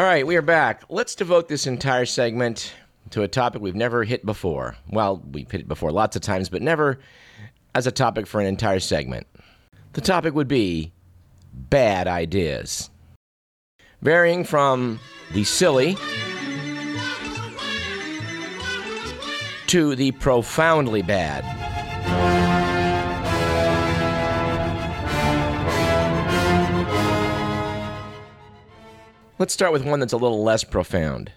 All 0.00 0.06
right, 0.06 0.26
we 0.26 0.34
are 0.36 0.42
back. 0.42 0.82
Let's 0.88 1.14
devote 1.14 1.48
this 1.48 1.66
entire 1.66 2.06
segment 2.06 2.72
to 3.10 3.22
a 3.22 3.28
topic 3.28 3.60
we've 3.60 3.74
never 3.74 4.02
hit 4.02 4.24
before. 4.24 4.76
Well, 4.88 5.22
we've 5.30 5.50
hit 5.50 5.60
it 5.60 5.68
before 5.68 5.92
lots 5.92 6.16
of 6.16 6.22
times, 6.22 6.48
but 6.48 6.62
never 6.62 7.00
as 7.74 7.86
a 7.86 7.92
topic 7.92 8.26
for 8.26 8.40
an 8.40 8.46
entire 8.46 8.80
segment. 8.80 9.26
The 9.92 10.00
topic 10.00 10.34
would 10.34 10.48
be 10.48 10.92
bad 11.52 12.08
ideas. 12.08 12.90
Varying 14.02 14.44
from 14.44 14.98
the 15.32 15.44
silly 15.44 15.96
to 19.66 19.94
the 19.94 20.10
profoundly 20.12 21.02
bad. 21.02 21.44
Let's 29.38 29.54
start 29.54 29.72
with 29.72 29.84
one 29.86 30.00
that's 30.00 30.12
a 30.12 30.18
little 30.18 30.42
less 30.42 30.64
profound. 30.64 31.32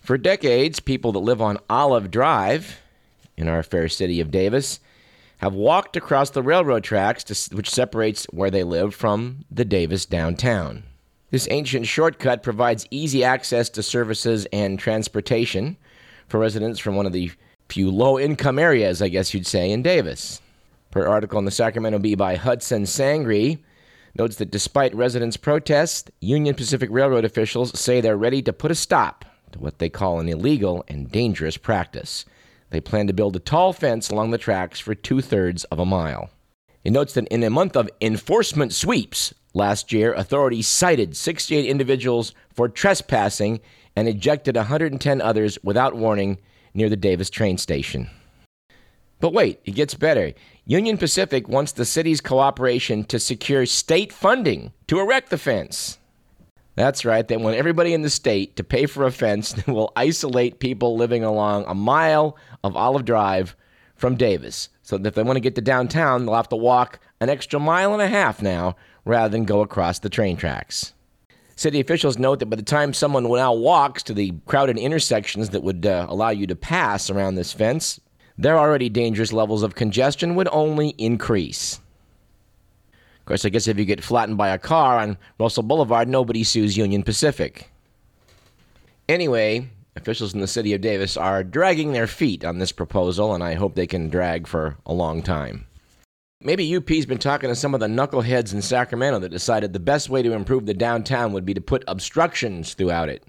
For 0.00 0.18
decades, 0.18 0.80
people 0.80 1.12
that 1.12 1.20
live 1.20 1.40
on 1.40 1.58
Olive 1.70 2.10
Drive 2.10 2.80
in 3.36 3.48
our 3.48 3.62
fair 3.62 3.88
city 3.88 4.20
of 4.20 4.30
Davis 4.30 4.80
have 5.38 5.54
walked 5.54 5.96
across 5.96 6.30
the 6.30 6.42
railroad 6.42 6.84
tracks 6.84 7.24
to, 7.24 7.56
which 7.56 7.70
separates 7.70 8.24
where 8.26 8.50
they 8.50 8.64
live 8.64 8.94
from 8.94 9.44
the 9.50 9.64
Davis 9.64 10.06
downtown. 10.06 10.82
This 11.30 11.48
ancient 11.50 11.86
shortcut 11.86 12.42
provides 12.42 12.86
easy 12.90 13.24
access 13.24 13.68
to 13.70 13.82
services 13.82 14.46
and 14.52 14.78
transportation 14.78 15.76
for 16.28 16.40
residents 16.40 16.78
from 16.78 16.96
one 16.96 17.06
of 17.06 17.12
the 17.12 17.30
few 17.68 17.90
low 17.90 18.18
income 18.18 18.58
areas, 18.58 19.02
I 19.02 19.08
guess 19.08 19.34
you'd 19.34 19.46
say, 19.46 19.70
in 19.70 19.82
Davis. 19.82 20.40
Per 20.90 21.06
article 21.06 21.38
in 21.38 21.44
the 21.44 21.50
Sacramento 21.50 21.98
Bee 21.98 22.14
by 22.14 22.36
Hudson 22.36 22.86
Sangree, 22.86 23.58
notes 24.16 24.36
that 24.36 24.50
despite 24.50 24.94
residents' 24.94 25.36
protests, 25.36 26.10
Union 26.20 26.54
Pacific 26.54 26.88
Railroad 26.90 27.24
officials 27.24 27.78
say 27.78 28.00
they're 28.00 28.16
ready 28.16 28.40
to 28.42 28.52
put 28.52 28.70
a 28.70 28.74
stop 28.74 29.24
to 29.52 29.58
what 29.58 29.78
they 29.78 29.90
call 29.90 30.20
an 30.20 30.28
illegal 30.28 30.84
and 30.88 31.10
dangerous 31.10 31.56
practice. 31.56 32.24
They 32.70 32.80
plan 32.80 33.06
to 33.06 33.12
build 33.12 33.36
a 33.36 33.40
tall 33.40 33.72
fence 33.72 34.10
along 34.10 34.30
the 34.30 34.38
tracks 34.38 34.80
for 34.80 34.94
two 34.94 35.20
thirds 35.20 35.64
of 35.64 35.78
a 35.78 35.86
mile. 35.86 36.30
It 36.84 36.92
notes 36.92 37.14
that 37.14 37.28
in 37.28 37.42
a 37.42 37.50
month 37.50 37.76
of 37.76 37.90
enforcement 38.00 38.72
sweeps 38.72 39.34
last 39.54 39.92
year, 39.92 40.12
authorities 40.12 40.68
cited 40.68 41.16
68 41.16 41.64
individuals 41.64 42.32
for 42.54 42.68
trespassing 42.68 43.60
and 43.96 44.08
ejected 44.08 44.56
110 44.56 45.20
others 45.20 45.58
without 45.62 45.96
warning 45.96 46.38
near 46.74 46.88
the 46.88 46.96
Davis 46.96 47.30
train 47.30 47.58
station. 47.58 48.10
But 49.18 49.32
wait, 49.32 49.60
it 49.64 49.74
gets 49.74 49.94
better. 49.94 50.34
Union 50.66 50.98
Pacific 50.98 51.48
wants 51.48 51.72
the 51.72 51.86
city's 51.86 52.20
cooperation 52.20 53.04
to 53.04 53.18
secure 53.18 53.64
state 53.64 54.12
funding 54.12 54.72
to 54.88 55.00
erect 55.00 55.30
the 55.30 55.38
fence. 55.38 55.98
That's 56.76 57.06
right, 57.06 57.26
they 57.26 57.38
want 57.38 57.56
everybody 57.56 57.94
in 57.94 58.02
the 58.02 58.10
state 58.10 58.56
to 58.56 58.64
pay 58.64 58.84
for 58.84 59.04
a 59.04 59.10
fence 59.10 59.52
that 59.54 59.66
will 59.66 59.92
isolate 59.96 60.60
people 60.60 60.96
living 60.96 61.24
along 61.24 61.64
a 61.66 61.74
mile 61.74 62.36
of 62.62 62.76
Olive 62.76 63.06
Drive 63.06 63.56
from 63.96 64.14
Davis. 64.14 64.68
So 64.82 64.98
that 64.98 65.08
if 65.08 65.14
they 65.14 65.22
want 65.22 65.36
to 65.36 65.40
get 65.40 65.54
to 65.54 65.62
downtown, 65.62 66.26
they'll 66.26 66.34
have 66.34 66.50
to 66.50 66.56
walk 66.56 67.00
an 67.20 67.30
extra 67.30 67.58
mile 67.58 67.94
and 67.94 68.02
a 68.02 68.08
half 68.08 68.42
now 68.42 68.76
rather 69.06 69.30
than 69.30 69.44
go 69.44 69.62
across 69.62 69.98
the 69.98 70.10
train 70.10 70.36
tracks. 70.36 70.92
City 71.56 71.80
officials 71.80 72.18
note 72.18 72.40
that 72.40 72.46
by 72.46 72.56
the 72.56 72.62
time 72.62 72.92
someone 72.92 73.24
now 73.24 73.54
walks 73.54 74.02
to 74.02 74.12
the 74.12 74.34
crowded 74.44 74.76
intersections 74.76 75.48
that 75.50 75.62
would 75.62 75.86
uh, 75.86 76.06
allow 76.10 76.28
you 76.28 76.46
to 76.46 76.54
pass 76.54 77.08
around 77.08 77.36
this 77.36 77.54
fence, 77.54 77.98
their 78.36 78.58
already 78.58 78.90
dangerous 78.90 79.32
levels 79.32 79.62
of 79.62 79.74
congestion 79.74 80.34
would 80.34 80.48
only 80.52 80.90
increase. 80.98 81.80
Of 83.26 83.30
course, 83.30 83.44
I 83.44 83.48
guess 83.48 83.66
if 83.66 83.76
you 83.76 83.84
get 83.84 84.04
flattened 84.04 84.38
by 84.38 84.50
a 84.50 84.58
car 84.58 85.00
on 85.00 85.18
Russell 85.40 85.64
Boulevard, 85.64 86.06
nobody 86.06 86.44
sues 86.44 86.76
Union 86.76 87.02
Pacific. 87.02 87.68
Anyway, 89.08 89.68
officials 89.96 90.32
in 90.32 90.38
the 90.38 90.46
city 90.46 90.74
of 90.74 90.80
Davis 90.80 91.16
are 91.16 91.42
dragging 91.42 91.92
their 91.92 92.06
feet 92.06 92.44
on 92.44 92.58
this 92.58 92.70
proposal, 92.70 93.34
and 93.34 93.42
I 93.42 93.54
hope 93.54 93.74
they 93.74 93.88
can 93.88 94.10
drag 94.10 94.46
for 94.46 94.76
a 94.86 94.94
long 94.94 95.24
time. 95.24 95.66
Maybe 96.40 96.76
UP's 96.76 97.04
been 97.04 97.18
talking 97.18 97.48
to 97.48 97.56
some 97.56 97.74
of 97.74 97.80
the 97.80 97.88
knuckleheads 97.88 98.54
in 98.54 98.62
Sacramento 98.62 99.18
that 99.18 99.30
decided 99.30 99.72
the 99.72 99.80
best 99.80 100.08
way 100.08 100.22
to 100.22 100.32
improve 100.32 100.64
the 100.64 100.72
downtown 100.72 101.32
would 101.32 101.44
be 101.44 101.54
to 101.54 101.60
put 101.60 101.82
obstructions 101.88 102.74
throughout 102.74 103.08
it. 103.08 103.24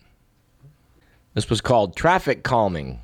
This 1.34 1.50
was 1.50 1.60
called 1.60 1.96
traffic 1.96 2.44
calming. 2.44 3.02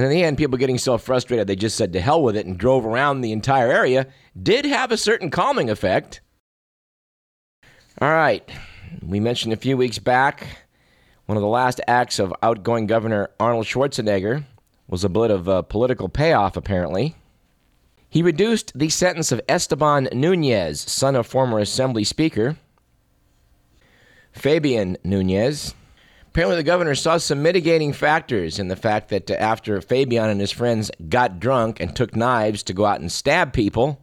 And 0.00 0.06
in 0.06 0.16
the 0.16 0.24
end, 0.24 0.38
people 0.38 0.56
getting 0.56 0.78
so 0.78 0.96
frustrated 0.96 1.46
they 1.46 1.56
just 1.56 1.76
said 1.76 1.92
to 1.92 2.00
hell 2.00 2.22
with 2.22 2.34
it 2.34 2.46
and 2.46 2.56
drove 2.56 2.86
around 2.86 3.20
the 3.20 3.32
entire 3.32 3.70
area 3.70 4.06
did 4.42 4.64
have 4.64 4.90
a 4.90 4.96
certain 4.96 5.28
calming 5.28 5.68
effect. 5.68 6.22
All 8.00 8.08
right. 8.08 8.50
We 9.02 9.20
mentioned 9.20 9.52
a 9.52 9.58
few 9.58 9.76
weeks 9.76 9.98
back 9.98 10.64
one 11.26 11.36
of 11.36 11.42
the 11.42 11.48
last 11.48 11.82
acts 11.86 12.18
of 12.18 12.32
outgoing 12.42 12.86
Governor 12.86 13.28
Arnold 13.38 13.66
Schwarzenegger 13.66 14.46
was 14.88 15.04
a 15.04 15.10
bit 15.10 15.30
of 15.30 15.48
a 15.48 15.62
political 15.62 16.08
payoff, 16.08 16.56
apparently. 16.56 17.14
He 18.08 18.22
reduced 18.22 18.72
the 18.74 18.88
sentence 18.88 19.30
of 19.30 19.42
Esteban 19.50 20.08
Nunez, 20.14 20.80
son 20.80 21.14
of 21.14 21.26
former 21.26 21.58
Assembly 21.58 22.04
Speaker 22.04 22.56
Fabian 24.32 24.96
Nunez, 25.04 25.74
Apparently, 26.30 26.56
the 26.56 26.62
governor 26.62 26.94
saw 26.94 27.16
some 27.16 27.42
mitigating 27.42 27.92
factors 27.92 28.60
in 28.60 28.68
the 28.68 28.76
fact 28.76 29.08
that 29.08 29.28
after 29.32 29.80
Fabian 29.80 30.30
and 30.30 30.40
his 30.40 30.52
friends 30.52 30.88
got 31.08 31.40
drunk 31.40 31.80
and 31.80 31.94
took 31.94 32.14
knives 32.14 32.62
to 32.62 32.72
go 32.72 32.84
out 32.84 33.00
and 33.00 33.10
stab 33.10 33.52
people, 33.52 34.00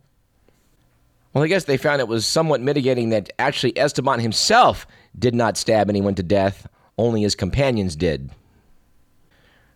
well, 1.31 1.45
I 1.45 1.47
guess 1.47 1.63
they 1.63 1.77
found 1.77 2.01
it 2.01 2.09
was 2.09 2.25
somewhat 2.25 2.59
mitigating 2.59 3.11
that 3.11 3.31
actually 3.39 3.77
Esteban 3.77 4.19
himself 4.19 4.85
did 5.17 5.35
not 5.35 5.55
stab 5.55 5.87
anyone 5.87 6.15
to 6.15 6.23
death, 6.23 6.67
only 6.97 7.21
his 7.21 7.33
companions 7.33 7.95
did. 7.95 8.29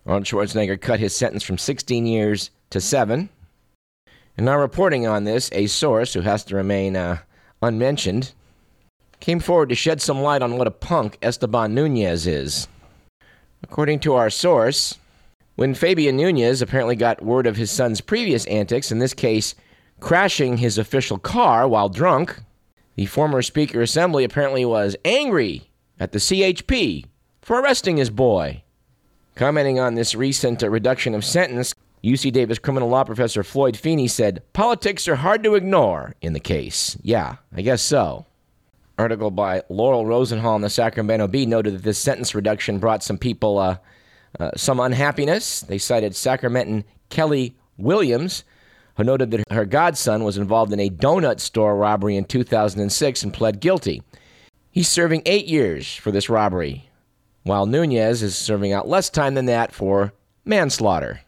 Arnold 0.05 0.25
Schwarzenegger 0.25 0.79
cut 0.79 0.99
his 0.99 1.15
sentence 1.15 1.43
from 1.43 1.57
16 1.57 2.05
years 2.05 2.49
to 2.71 2.81
seven. 2.81 3.29
And 4.35 4.45
now, 4.45 4.57
reporting 4.57 5.07
on 5.07 5.23
this, 5.23 5.49
a 5.53 5.67
source 5.67 6.13
who 6.13 6.21
has 6.21 6.43
to 6.45 6.55
remain 6.57 6.97
uh, 6.97 7.19
unmentioned 7.61 8.33
came 9.21 9.39
forward 9.39 9.69
to 9.69 9.75
shed 9.75 10.01
some 10.01 10.19
light 10.21 10.41
on 10.41 10.57
what 10.57 10.67
a 10.67 10.71
punk 10.71 11.17
Esteban 11.21 11.73
Nunez 11.73 12.27
is. 12.27 12.67
According 13.63 13.99
to 13.99 14.15
our 14.15 14.29
source, 14.29 14.97
when 15.55 15.75
Fabian 15.75 16.17
Nunez 16.17 16.61
apparently 16.61 16.95
got 16.95 17.23
word 17.23 17.45
of 17.45 17.55
his 17.55 17.71
son's 17.71 18.01
previous 18.01 18.45
antics, 18.47 18.91
in 18.91 18.99
this 18.99 19.13
case, 19.13 19.53
crashing 19.99 20.57
his 20.57 20.79
official 20.79 21.19
car 21.19 21.67
while 21.67 21.87
drunk, 21.87 22.41
the 22.95 23.05
former 23.05 23.43
Speaker 23.43 23.81
Assembly 23.81 24.23
apparently 24.23 24.65
was 24.65 24.95
angry 25.05 25.69
at 25.99 26.11
the 26.11 26.19
CHP 26.19 27.05
for 27.43 27.61
arresting 27.61 27.97
his 27.97 28.09
boy. 28.09 28.63
Commenting 29.35 29.79
on 29.79 29.93
this 29.93 30.15
recent 30.15 30.63
reduction 30.63 31.13
of 31.13 31.23
sentence, 31.23 31.75
UC 32.03 32.31
Davis 32.31 32.57
criminal 32.57 32.89
law 32.89 33.03
professor 33.03 33.43
Floyd 33.43 33.77
Feeney 33.77 34.07
said, 34.07 34.41
Politics 34.53 35.07
are 35.07 35.17
hard 35.17 35.43
to 35.43 35.53
ignore 35.53 36.15
in 36.21 36.33
the 36.33 36.39
case. 36.39 36.97
Yeah, 37.03 37.35
I 37.55 37.61
guess 37.61 37.83
so 37.83 38.25
article 38.97 39.31
by 39.31 39.63
Laurel 39.69 40.05
Rosenhall 40.05 40.55
in 40.55 40.61
the 40.61 40.69
Sacramento 40.69 41.27
Bee 41.27 41.45
noted 41.45 41.75
that 41.75 41.83
this 41.83 41.97
sentence 41.97 42.35
reduction 42.35 42.79
brought 42.79 43.03
some 43.03 43.17
people 43.17 43.57
uh, 43.57 43.77
uh, 44.39 44.51
some 44.55 44.79
unhappiness. 44.79 45.61
They 45.61 45.77
cited 45.77 46.13
Sacramentan 46.13 46.83
Kelly 47.09 47.55
Williams, 47.77 48.43
who 48.95 49.03
noted 49.03 49.31
that 49.31 49.51
her 49.51 49.65
godson 49.65 50.23
was 50.23 50.37
involved 50.37 50.71
in 50.71 50.79
a 50.79 50.89
donut 50.89 51.39
store 51.39 51.75
robbery 51.75 52.15
in 52.15 52.25
2006 52.25 53.23
and 53.23 53.33
pled 53.33 53.59
guilty. 53.59 54.01
He's 54.69 54.87
serving 54.87 55.23
eight 55.25 55.47
years 55.47 55.95
for 55.95 56.11
this 56.11 56.29
robbery, 56.29 56.89
while 57.43 57.65
Nunez 57.65 58.23
is 58.23 58.37
serving 58.37 58.71
out 58.71 58.87
less 58.87 59.09
time 59.09 59.33
than 59.33 59.47
that 59.47 59.73
for 59.73 60.13
manslaughter. 60.45 61.21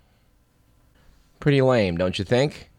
Pretty 1.39 1.61
lame, 1.61 1.97
don't 1.97 2.17
you 2.17 2.23
think? 2.23 2.69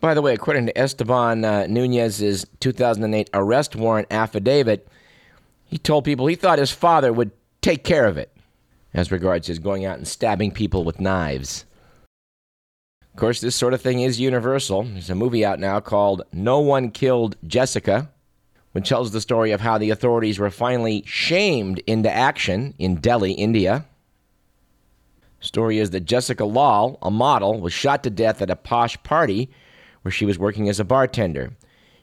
By 0.00 0.14
the 0.14 0.22
way, 0.22 0.32
according 0.32 0.66
to 0.66 0.78
Esteban 0.78 1.44
uh, 1.44 1.66
Nunez's 1.66 2.46
2008 2.60 3.28
arrest 3.34 3.76
warrant 3.76 4.08
affidavit, 4.10 4.88
he 5.66 5.76
told 5.76 6.04
people 6.04 6.26
he 6.26 6.36
thought 6.36 6.58
his 6.58 6.70
father 6.70 7.12
would 7.12 7.30
take 7.60 7.84
care 7.84 8.06
of 8.06 8.16
it 8.16 8.34
as 8.94 9.12
regards 9.12 9.46
his 9.46 9.58
going 9.58 9.84
out 9.84 9.98
and 9.98 10.08
stabbing 10.08 10.52
people 10.52 10.84
with 10.84 11.00
knives. 11.00 11.66
Of 13.12 13.20
course, 13.20 13.42
this 13.42 13.54
sort 13.54 13.74
of 13.74 13.82
thing 13.82 14.00
is 14.00 14.18
universal. 14.18 14.84
There's 14.84 15.10
a 15.10 15.14
movie 15.14 15.44
out 15.44 15.60
now 15.60 15.80
called 15.80 16.22
No 16.32 16.60
One 16.60 16.90
Killed 16.90 17.36
Jessica, 17.46 18.10
which 18.72 18.88
tells 18.88 19.12
the 19.12 19.20
story 19.20 19.50
of 19.50 19.60
how 19.60 19.76
the 19.76 19.90
authorities 19.90 20.38
were 20.38 20.50
finally 20.50 21.02
shamed 21.04 21.80
into 21.86 22.10
action 22.10 22.72
in 22.78 22.96
Delhi, 22.96 23.32
India. 23.32 23.84
Story 25.40 25.78
is 25.78 25.90
that 25.90 26.00
Jessica 26.00 26.44
Lal, 26.46 26.98
a 27.02 27.10
model, 27.10 27.60
was 27.60 27.72
shot 27.72 28.02
to 28.04 28.10
death 28.10 28.40
at 28.40 28.50
a 28.50 28.56
posh 28.56 29.00
party 29.02 29.50
where 30.02 30.12
she 30.12 30.24
was 30.24 30.38
working 30.38 30.68
as 30.68 30.80
a 30.80 30.84
bartender. 30.84 31.50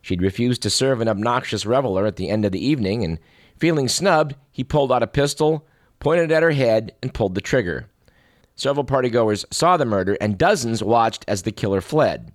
She'd 0.01 0.21
refused 0.21 0.61
to 0.61 0.69
serve 0.69 1.01
an 1.01 1.07
obnoxious 1.07 1.65
reveler 1.65 2.05
at 2.05 2.15
the 2.15 2.29
end 2.29 2.45
of 2.45 2.51
the 2.51 2.65
evening, 2.65 3.03
and 3.03 3.19
feeling 3.57 3.87
snubbed, 3.87 4.35
he 4.51 4.63
pulled 4.63 4.91
out 4.91 5.03
a 5.03 5.07
pistol, 5.07 5.67
pointed 5.99 6.31
it 6.31 6.35
at 6.35 6.43
her 6.43 6.51
head, 6.51 6.93
and 7.01 7.13
pulled 7.13 7.35
the 7.35 7.41
trigger. 7.41 7.89
Several 8.55 8.85
partygoers 8.85 9.45
saw 9.51 9.77
the 9.77 9.85
murder, 9.85 10.17
and 10.21 10.37
dozens 10.37 10.83
watched 10.83 11.25
as 11.27 11.43
the 11.43 11.51
killer 11.51 11.81
fled. 11.81 12.31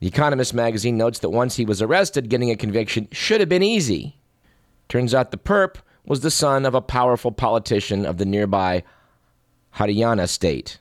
The 0.00 0.08
Economist 0.08 0.52
magazine 0.52 0.96
notes 0.96 1.20
that 1.20 1.30
once 1.30 1.56
he 1.56 1.64
was 1.64 1.80
arrested, 1.80 2.28
getting 2.28 2.50
a 2.50 2.56
conviction 2.56 3.08
should 3.12 3.40
have 3.40 3.48
been 3.48 3.62
easy. 3.62 4.18
Turns 4.88 5.14
out 5.14 5.30
the 5.30 5.38
perp 5.38 5.76
was 6.04 6.20
the 6.20 6.30
son 6.30 6.66
of 6.66 6.74
a 6.74 6.82
powerful 6.82 7.32
politician 7.32 8.04
of 8.04 8.18
the 8.18 8.26
nearby 8.26 8.82
Haryana 9.76 10.28
state. 10.28 10.78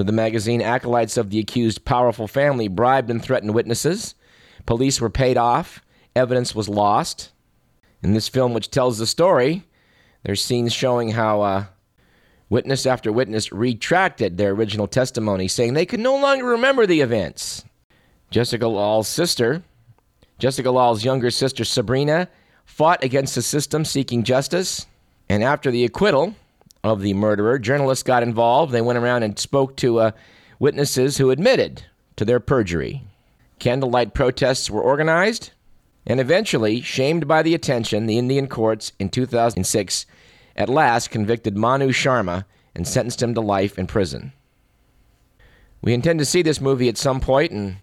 Of 0.00 0.06
the 0.06 0.12
magazine 0.12 0.60
acolytes 0.60 1.16
of 1.16 1.30
the 1.30 1.38
accused 1.38 1.84
powerful 1.84 2.26
family 2.26 2.66
bribed 2.66 3.10
and 3.10 3.22
threatened 3.22 3.54
witnesses. 3.54 4.16
Police 4.66 5.00
were 5.00 5.08
paid 5.08 5.36
off. 5.36 5.82
Evidence 6.16 6.52
was 6.52 6.68
lost. 6.68 7.30
In 8.02 8.12
this 8.12 8.28
film, 8.28 8.54
which 8.54 8.70
tells 8.70 8.98
the 8.98 9.06
story, 9.06 9.64
there's 10.24 10.42
scenes 10.42 10.72
showing 10.72 11.10
how 11.10 11.42
uh, 11.42 11.64
witness 12.50 12.86
after 12.86 13.12
witness 13.12 13.52
retracted 13.52 14.36
their 14.36 14.50
original 14.50 14.88
testimony, 14.88 15.46
saying 15.46 15.74
they 15.74 15.86
could 15.86 16.00
no 16.00 16.16
longer 16.16 16.44
remember 16.44 16.86
the 16.86 17.00
events. 17.00 17.64
Jessica 18.30 18.66
Lal's 18.66 19.08
sister, 19.08 19.62
Jessica 20.38 20.70
Lal's 20.72 21.04
younger 21.04 21.30
sister 21.30 21.64
Sabrina, 21.64 22.28
fought 22.64 23.04
against 23.04 23.36
the 23.36 23.42
system 23.42 23.84
seeking 23.84 24.24
justice. 24.24 24.86
And 25.28 25.44
after 25.44 25.70
the 25.70 25.84
acquittal 25.84 26.34
of 26.84 27.00
the 27.00 27.14
murderer, 27.14 27.58
journalists 27.58 28.02
got 28.02 28.22
involved. 28.22 28.70
They 28.70 28.82
went 28.82 28.98
around 28.98 29.22
and 29.22 29.38
spoke 29.38 29.74
to 29.78 29.98
uh, 30.00 30.10
witnesses 30.58 31.16
who 31.16 31.30
admitted 31.30 31.82
to 32.16 32.26
their 32.26 32.38
perjury. 32.38 33.02
Candlelight 33.58 34.12
protests 34.12 34.70
were 34.70 34.82
organized, 34.82 35.52
and 36.06 36.20
eventually, 36.20 36.82
shamed 36.82 37.26
by 37.26 37.42
the 37.42 37.54
attention, 37.54 38.06
the 38.06 38.18
Indian 38.18 38.46
courts 38.46 38.92
in 38.98 39.08
2006 39.08 40.04
at 40.56 40.68
last 40.68 41.10
convicted 41.10 41.56
Manu 41.56 41.88
Sharma 41.88 42.44
and 42.74 42.86
sentenced 42.86 43.22
him 43.22 43.34
to 43.34 43.40
life 43.40 43.78
in 43.78 43.86
prison. 43.86 44.32
We 45.80 45.94
intend 45.94 46.18
to 46.18 46.24
see 46.26 46.42
this 46.42 46.60
movie 46.60 46.90
at 46.90 46.98
some 46.98 47.20
point, 47.20 47.50
and 47.50 47.76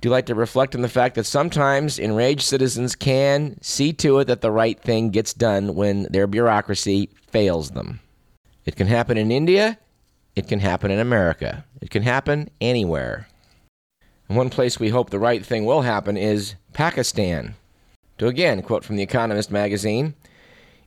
do 0.00 0.08
like 0.08 0.26
to 0.26 0.34
reflect 0.36 0.76
on 0.76 0.82
the 0.82 0.88
fact 0.88 1.16
that 1.16 1.26
sometimes 1.26 1.98
enraged 1.98 2.42
citizens 2.42 2.94
can 2.94 3.60
see 3.60 3.92
to 3.94 4.20
it 4.20 4.26
that 4.26 4.40
the 4.40 4.52
right 4.52 4.78
thing 4.80 5.10
gets 5.10 5.34
done 5.34 5.74
when 5.74 6.04
their 6.10 6.28
bureaucracy 6.28 7.10
fails 7.26 7.70
them. 7.70 8.00
It 8.64 8.76
can 8.76 8.86
happen 8.86 9.18
in 9.18 9.30
India, 9.30 9.78
it 10.34 10.48
can 10.48 10.60
happen 10.60 10.90
in 10.90 10.98
America, 10.98 11.64
it 11.80 11.90
can 11.90 12.02
happen 12.02 12.48
anywhere. 12.60 13.28
And 14.28 14.38
one 14.38 14.50
place 14.50 14.80
we 14.80 14.88
hope 14.88 15.10
the 15.10 15.18
right 15.18 15.44
thing 15.44 15.64
will 15.64 15.82
happen 15.82 16.16
is 16.16 16.54
Pakistan. 16.72 17.56
To 18.18 18.26
again 18.26 18.62
quote 18.62 18.84
from 18.84 18.96
The 18.96 19.02
Economist 19.02 19.50
magazine 19.50 20.14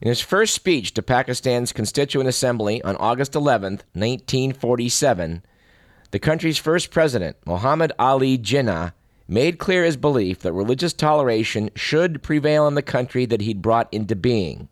In 0.01 0.07
his 0.07 0.21
first 0.21 0.56
speech 0.56 0.94
to 0.94 1.03
Pakistan's 1.03 1.71
Constituent 1.71 2.27
Assembly 2.27 2.81
on 2.81 2.95
August 2.95 3.35
11, 3.35 3.74
1947, 3.94 5.44
the 6.12 6.19
country's 6.19 6.57
first 6.57 6.89
president, 6.89 7.35
Muhammad 7.45 7.91
Ali 8.00 8.38
Jinnah, 8.38 8.94
made 9.27 9.59
clear 9.59 9.83
his 9.83 9.97
belief 9.97 10.39
that 10.39 10.53
religious 10.53 10.94
toleration 10.94 11.69
should 11.75 12.24
prevail 12.24 12.68
in 12.68 12.75
the 12.75 12.81
country 12.81 13.25
that 13.25 13.41
he'd 13.41 13.62
brought 13.62 13.94
into 13.94 14.15
being. 14.15 14.69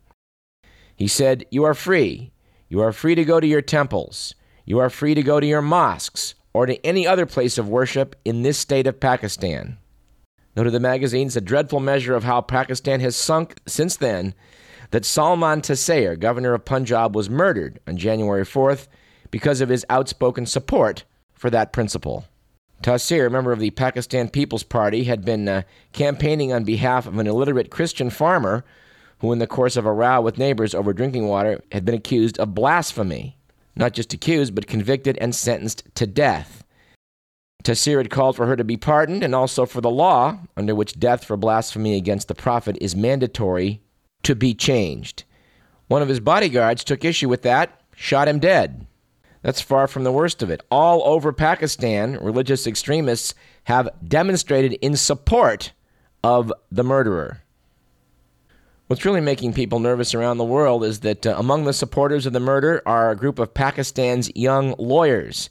He 0.96 1.06
said, 1.06 1.44
You 1.50 1.64
are 1.64 1.74
free. 1.74 2.32
You 2.68 2.80
are 2.80 2.92
free 2.92 3.14
to 3.14 3.24
go 3.24 3.38
to 3.38 3.46
your 3.46 3.62
temples. 3.62 4.34
You 4.64 4.80
are 4.80 4.90
free 4.90 5.14
to 5.14 5.22
go 5.22 5.38
to 5.38 5.46
your 5.46 5.62
mosques 5.62 6.34
or 6.52 6.66
to 6.66 6.84
any 6.84 7.06
other 7.06 7.26
place 7.26 7.58
of 7.58 7.68
worship 7.68 8.16
in 8.24 8.42
this 8.42 8.58
state 8.58 8.86
of 8.86 8.98
Pakistan. 8.98 9.78
Noted 10.56 10.72
the 10.72 10.80
magazine's 10.80 11.36
a 11.36 11.40
dreadful 11.40 11.80
measure 11.80 12.14
of 12.14 12.24
how 12.24 12.40
Pakistan 12.40 13.00
has 13.00 13.14
sunk 13.14 13.60
since 13.66 13.96
then 13.96 14.34
that 14.90 15.04
Salman 15.04 15.60
Taseer, 15.60 16.18
governor 16.18 16.54
of 16.54 16.64
Punjab, 16.64 17.14
was 17.14 17.30
murdered 17.30 17.78
on 17.86 17.96
January 17.96 18.44
4th 18.44 18.88
because 19.30 19.60
of 19.60 19.68
his 19.68 19.84
outspoken 19.90 20.46
support 20.46 21.04
for 21.34 21.50
that 21.50 21.72
principle. 21.72 22.24
Taseer, 22.82 23.26
a 23.26 23.30
member 23.30 23.52
of 23.52 23.60
the 23.60 23.70
Pakistan 23.70 24.28
People's 24.28 24.62
Party, 24.62 25.04
had 25.04 25.24
been 25.24 25.48
uh, 25.48 25.62
campaigning 25.92 26.52
on 26.52 26.64
behalf 26.64 27.06
of 27.06 27.18
an 27.18 27.26
illiterate 27.26 27.70
Christian 27.70 28.10
farmer 28.10 28.64
who, 29.18 29.32
in 29.32 29.38
the 29.38 29.46
course 29.46 29.76
of 29.76 29.86
a 29.86 29.92
row 29.92 30.20
with 30.20 30.38
neighbors 30.38 30.74
over 30.74 30.92
drinking 30.92 31.28
water, 31.28 31.62
had 31.72 31.84
been 31.84 31.94
accused 31.94 32.38
of 32.38 32.54
blasphemy. 32.54 33.36
Not 33.74 33.92
just 33.92 34.12
accused, 34.14 34.54
but 34.54 34.66
convicted 34.66 35.18
and 35.18 35.34
sentenced 35.34 35.82
to 35.96 36.06
death. 36.06 36.64
Taseer 37.62 37.98
had 37.98 38.10
called 38.10 38.36
for 38.36 38.46
her 38.46 38.56
to 38.56 38.64
be 38.64 38.76
pardoned 38.76 39.22
and 39.22 39.34
also 39.34 39.66
for 39.66 39.80
the 39.80 39.90
law, 39.90 40.38
under 40.56 40.74
which 40.74 40.98
death 40.98 41.24
for 41.24 41.36
blasphemy 41.36 41.96
against 41.96 42.28
the 42.28 42.34
Prophet 42.34 42.78
is 42.80 42.94
mandatory, 42.94 43.82
to 44.22 44.34
be 44.34 44.54
changed. 44.54 45.24
One 45.88 46.02
of 46.02 46.08
his 46.08 46.20
bodyguards 46.20 46.84
took 46.84 47.04
issue 47.04 47.28
with 47.28 47.42
that, 47.42 47.82
shot 47.94 48.28
him 48.28 48.38
dead. 48.38 48.86
That's 49.42 49.60
far 49.60 49.86
from 49.86 50.04
the 50.04 50.12
worst 50.12 50.42
of 50.42 50.50
it. 50.50 50.62
All 50.70 51.02
over 51.04 51.32
Pakistan, 51.32 52.18
religious 52.20 52.66
extremists 52.66 53.34
have 53.64 53.88
demonstrated 54.06 54.72
in 54.74 54.96
support 54.96 55.72
of 56.24 56.52
the 56.70 56.82
murderer. 56.82 57.42
What's 58.88 59.04
really 59.04 59.20
making 59.20 59.54
people 59.54 59.80
nervous 59.80 60.14
around 60.14 60.38
the 60.38 60.44
world 60.44 60.84
is 60.84 61.00
that 61.00 61.26
uh, 61.26 61.34
among 61.36 61.64
the 61.64 61.72
supporters 61.72 62.24
of 62.24 62.32
the 62.32 62.38
murder 62.38 62.82
are 62.86 63.10
a 63.10 63.16
group 63.16 63.40
of 63.40 63.52
Pakistan's 63.52 64.30
young 64.36 64.76
lawyers. 64.78 65.50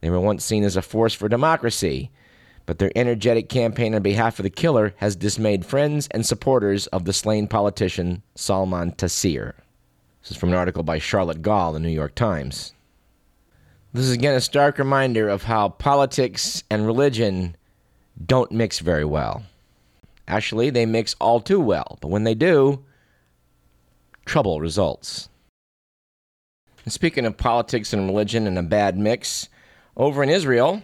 They 0.00 0.10
were 0.10 0.18
once 0.18 0.44
seen 0.44 0.64
as 0.64 0.74
a 0.74 0.82
force 0.82 1.14
for 1.14 1.28
democracy, 1.28 2.10
but 2.66 2.80
their 2.80 2.90
energetic 2.96 3.48
campaign 3.48 3.94
on 3.94 4.02
behalf 4.02 4.40
of 4.40 4.42
the 4.42 4.50
killer 4.50 4.94
has 4.96 5.14
dismayed 5.14 5.64
friends 5.64 6.08
and 6.10 6.26
supporters 6.26 6.88
of 6.88 7.04
the 7.04 7.12
slain 7.12 7.46
politician 7.46 8.24
Salman 8.34 8.90
Taseer. 8.96 9.52
This 10.22 10.32
is 10.32 10.36
from 10.36 10.48
an 10.48 10.56
article 10.56 10.82
by 10.82 10.98
Charlotte 10.98 11.40
Gall, 11.40 11.74
the 11.74 11.78
New 11.78 11.88
York 11.88 12.16
Times. 12.16 12.72
This 13.92 14.06
is 14.06 14.10
again 14.10 14.34
a 14.34 14.40
stark 14.40 14.78
reminder 14.78 15.28
of 15.28 15.44
how 15.44 15.68
politics 15.68 16.64
and 16.68 16.84
religion 16.84 17.54
don't 18.26 18.50
mix 18.50 18.80
very 18.80 19.04
well. 19.04 19.44
Actually, 20.32 20.70
they 20.70 20.86
mix 20.86 21.14
all 21.20 21.40
too 21.40 21.60
well, 21.60 21.98
but 22.00 22.08
when 22.08 22.24
they 22.24 22.34
do, 22.34 22.82
trouble 24.24 24.60
results. 24.60 25.28
And 26.84 26.92
speaking 26.92 27.26
of 27.26 27.36
politics 27.36 27.92
and 27.92 28.06
religion 28.06 28.46
and 28.46 28.56
a 28.56 28.62
bad 28.62 28.96
mix, 28.96 29.50
over 29.94 30.22
in 30.22 30.30
Israel, 30.30 30.80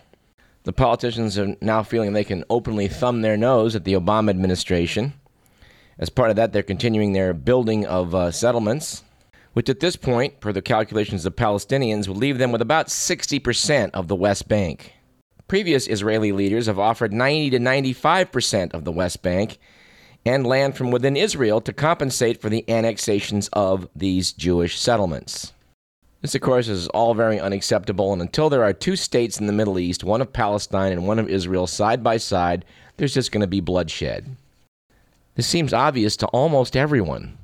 the 0.64 0.74
politicians 0.74 1.38
are 1.38 1.56
now 1.62 1.82
feeling 1.82 2.12
they 2.12 2.24
can 2.24 2.44
openly 2.50 2.88
thumb 2.88 3.22
their 3.22 3.38
nose 3.38 3.74
at 3.74 3.84
the 3.84 3.94
Obama 3.94 4.28
administration. 4.28 5.14
As 5.98 6.10
part 6.10 6.28
of 6.28 6.36
that, 6.36 6.52
they're 6.52 6.62
continuing 6.62 7.14
their 7.14 7.32
building 7.32 7.86
of 7.86 8.14
uh, 8.14 8.30
settlements 8.30 9.02
which 9.54 9.68
at 9.68 9.80
this 9.80 9.96
point, 9.96 10.38
per 10.38 10.52
the 10.52 10.62
calculations 10.62 11.26
of 11.26 11.34
Palestinians, 11.34 12.06
would 12.06 12.16
leave 12.16 12.38
them 12.38 12.52
with 12.52 12.62
about 12.62 12.86
60% 12.86 13.90
of 13.92 14.06
the 14.06 14.14
West 14.14 14.46
Bank. 14.46 14.92
Previous 15.48 15.88
Israeli 15.88 16.30
leaders 16.30 16.66
have 16.66 16.78
offered 16.78 17.12
90 17.12 17.50
to 17.50 17.58
95% 17.58 18.74
of 18.74 18.84
the 18.84 18.92
West 18.92 19.22
Bank 19.22 19.58
and 20.24 20.46
land 20.46 20.76
from 20.76 20.90
within 20.90 21.16
Israel 21.16 21.60
to 21.62 21.72
compensate 21.72 22.40
for 22.40 22.48
the 22.48 22.68
annexations 22.70 23.48
of 23.52 23.88
these 23.96 24.32
Jewish 24.32 24.78
settlements. 24.78 25.52
This, 26.20 26.34
of 26.34 26.40
course, 26.40 26.68
is 26.68 26.88
all 26.88 27.14
very 27.14 27.40
unacceptable, 27.40 28.12
and 28.12 28.20
until 28.20 28.50
there 28.50 28.64
are 28.64 28.72
two 28.72 28.96
states 28.96 29.40
in 29.40 29.46
the 29.46 29.52
Middle 29.52 29.78
East, 29.78 30.04
one 30.04 30.20
of 30.20 30.32
Palestine 30.32 30.92
and 30.92 31.06
one 31.06 31.18
of 31.18 31.28
Israel, 31.28 31.66
side 31.66 32.02
by 32.02 32.16
side, 32.16 32.64
there's 32.96 33.14
just 33.14 33.32
going 33.32 33.40
to 33.40 33.46
be 33.46 33.60
bloodshed. 33.60 34.36
This 35.36 35.46
seems 35.46 35.72
obvious 35.72 36.16
to 36.16 36.26
almost 36.26 36.76
everyone 36.76 37.38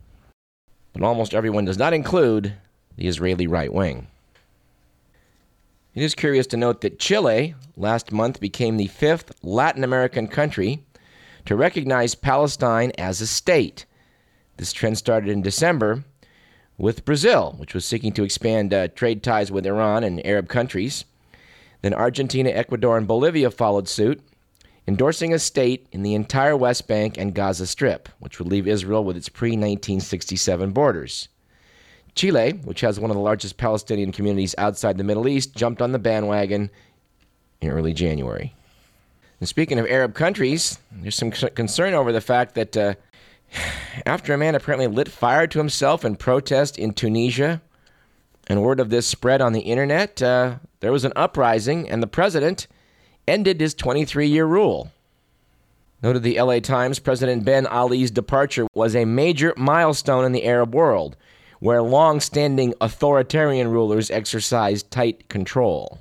but 0.95 1.03
almost 1.03 1.35
everyone 1.35 1.67
does 1.67 1.77
not 1.77 1.93
include 1.93 2.55
the 2.97 3.07
Israeli 3.07 3.47
right 3.47 3.73
wing. 3.73 4.07
It 5.95 6.03
is 6.03 6.17
curious 6.17 6.49
to 6.49 6.57
note 6.57 6.81
that 6.81 6.99
Chile 6.99 7.55
last 7.77 8.11
month 8.11 8.41
became 8.41 8.77
the 8.77 8.89
fifth 8.89 9.33
Latin 9.45 9.85
American 9.85 10.27
country 10.27 10.83
to 11.45 11.55
recognize 11.55 12.17
Palestine 12.17 12.91
as 12.99 13.21
a 13.21 13.29
state. 13.29 13.87
This 14.57 14.73
trend 14.73 14.99
started 14.99 15.31
in 15.31 15.41
December 15.41 16.03
with 16.77 17.05
Brazil, 17.05 17.55
which 17.59 17.75
was 17.75 17.85
seeking 17.85 18.11
to 18.15 18.25
expand 18.25 18.75
uh, 18.75 18.89
trade 18.89 19.23
ties 19.23 19.53
with 19.53 19.67
Iran 19.67 20.03
and 20.03 20.25
Arab 20.27 20.49
countries. 20.49 21.05
Then 21.83 21.95
Argentina, 21.95 22.51
Ecuador, 22.51 22.99
and 22.99 23.07
Bolivia 23.07 23.53
followed 23.53 23.87
suit, 23.87 24.21
endorsing 24.89 25.33
a 25.33 25.39
state 25.39 25.87
in 25.93 26.03
the 26.03 26.15
entire 26.15 26.57
West 26.57 26.89
Bank 26.89 27.17
and 27.17 27.35
Gaza 27.35 27.69
Strip, 27.69 28.09
which 28.19 28.41
would 28.41 28.49
leave 28.49 28.67
Israel 28.67 29.05
with 29.05 29.17
its 29.17 29.29
pre 29.29 29.51
1967 29.51 30.73
borders. 30.73 31.29
Chile, 32.15 32.53
which 32.65 32.81
has 32.81 33.01
one 33.01 33.11
of 33.11 33.17
the 33.17 33.23
largest 33.23 33.57
Palestinian 33.57 34.13
communities 34.13 34.55
outside 34.59 34.99
the 34.99 35.05
Middle 35.05 35.29
East, 35.29 35.55
jumped 35.55 35.83
on 35.83 35.93
the 35.93 35.99
bandwagon 35.99 36.71
in 37.61 37.71
early 37.71 37.93
January. 37.93 38.55
And 39.41 39.49
speaking 39.49 39.79
of 39.79 39.87
Arab 39.87 40.15
countries, 40.15 40.79
there's 40.93 41.17
some 41.17 41.31
concern 41.31 41.95
over 41.95 42.13
the 42.13 42.21
fact 42.21 42.55
that 42.55 42.77
uh, 42.77 42.95
after 44.07 44.33
a 44.33 44.39
man 44.39 44.55
apparently 44.55 44.87
lit 44.87 45.09
fire 45.09 45.47
to 45.49 45.59
himself 45.59 46.05
in 46.05 46.17
protest 46.17 46.79
in 46.79 46.93
Tunisia, 46.93 47.61
and 48.47 48.63
word 48.63 48.81
of 48.81 48.91
this 48.91 49.07
spread 49.07 49.41
on 49.41 49.53
the 49.53 49.61
internet, 49.61 50.21
uh, 50.23 50.57
there 50.81 50.93
was 50.93 51.05
an 51.05 51.13
uprising, 51.17 51.89
and 51.89 52.03
the 52.03 52.07
president 52.07 52.67
ended 53.27 53.61
his 53.61 53.75
23 53.75 54.27
year 54.27 54.45
rule. 54.45 54.91
Noted 56.03 56.23
the 56.23 56.39
LA 56.39 56.59
Times, 56.61 56.99
President 56.99 57.45
Ben 57.45 57.67
Ali's 57.67 58.11
departure 58.11 58.67
was 58.75 58.95
a 58.95 59.07
major 59.07 59.55
milestone 59.57 60.27
in 60.27 60.33
the 60.33 60.45
Arab 60.45 60.75
world, 60.75 61.17
where 61.65 61.81
long 61.81 62.21
standing 62.21 62.75
authoritarian 62.83 63.67
rulers 63.69 64.11
exercised 64.11 64.91
tight 64.91 65.27
control. 65.31 65.99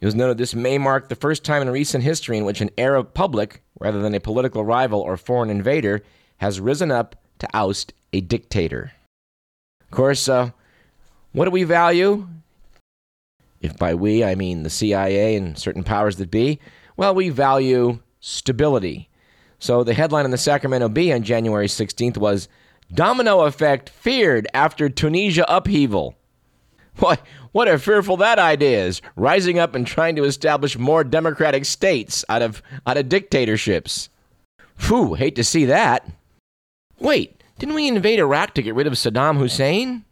It 0.00 0.06
was 0.06 0.14
noted 0.14 0.38
this 0.38 0.54
may 0.54 0.78
mark 0.78 1.10
the 1.10 1.14
first 1.14 1.44
time 1.44 1.60
in 1.60 1.68
recent 1.68 2.02
history 2.02 2.38
in 2.38 2.46
which 2.46 2.62
an 2.62 2.70
Arab 2.78 3.12
public, 3.12 3.60
rather 3.78 4.00
than 4.00 4.14
a 4.14 4.20
political 4.20 4.64
rival 4.64 5.02
or 5.02 5.18
foreign 5.18 5.50
invader, 5.50 6.02
has 6.38 6.58
risen 6.58 6.90
up 6.90 7.16
to 7.38 7.48
oust 7.52 7.92
a 8.14 8.22
dictator. 8.22 8.92
Of 9.82 9.90
course, 9.90 10.26
uh, 10.26 10.52
what 11.32 11.44
do 11.44 11.50
we 11.50 11.64
value? 11.64 12.26
If 13.60 13.76
by 13.76 13.94
we 13.94 14.24
I 14.24 14.36
mean 14.36 14.62
the 14.62 14.70
CIA 14.70 15.36
and 15.36 15.58
certain 15.58 15.84
powers 15.84 16.16
that 16.16 16.30
be, 16.30 16.60
well, 16.96 17.14
we 17.14 17.28
value 17.28 17.98
stability. 18.20 19.10
So 19.58 19.84
the 19.84 19.92
headline 19.92 20.24
in 20.24 20.30
the 20.30 20.38
Sacramento 20.38 20.88
Bee 20.88 21.12
on 21.12 21.24
January 21.24 21.66
16th 21.66 22.16
was 22.16 22.48
Domino 22.92 23.40
Effect 23.40 23.90
Feared 23.90 24.46
After 24.54 24.88
Tunisia 24.88 25.44
Upheaval. 25.48 26.16
What, 26.96 27.20
what 27.52 27.68
a 27.68 27.78
fearful 27.78 28.16
that 28.16 28.38
idea 28.38 28.84
is, 28.86 29.02
rising 29.14 29.58
up 29.58 29.74
and 29.74 29.86
trying 29.86 30.16
to 30.16 30.24
establish 30.24 30.78
more 30.78 31.04
democratic 31.04 31.64
states 31.64 32.24
out 32.28 32.42
of, 32.42 32.62
out 32.86 32.96
of 32.96 33.08
dictatorships. 33.08 34.08
Phew, 34.76 35.14
hate 35.14 35.36
to 35.36 35.44
see 35.44 35.64
that. 35.66 36.10
Wait, 36.98 37.42
didn't 37.58 37.74
we 37.74 37.86
invade 37.86 38.18
Iraq 38.18 38.54
to 38.54 38.62
get 38.62 38.74
rid 38.74 38.86
of 38.86 38.94
Saddam 38.94 39.36
Hussein? 39.36 40.04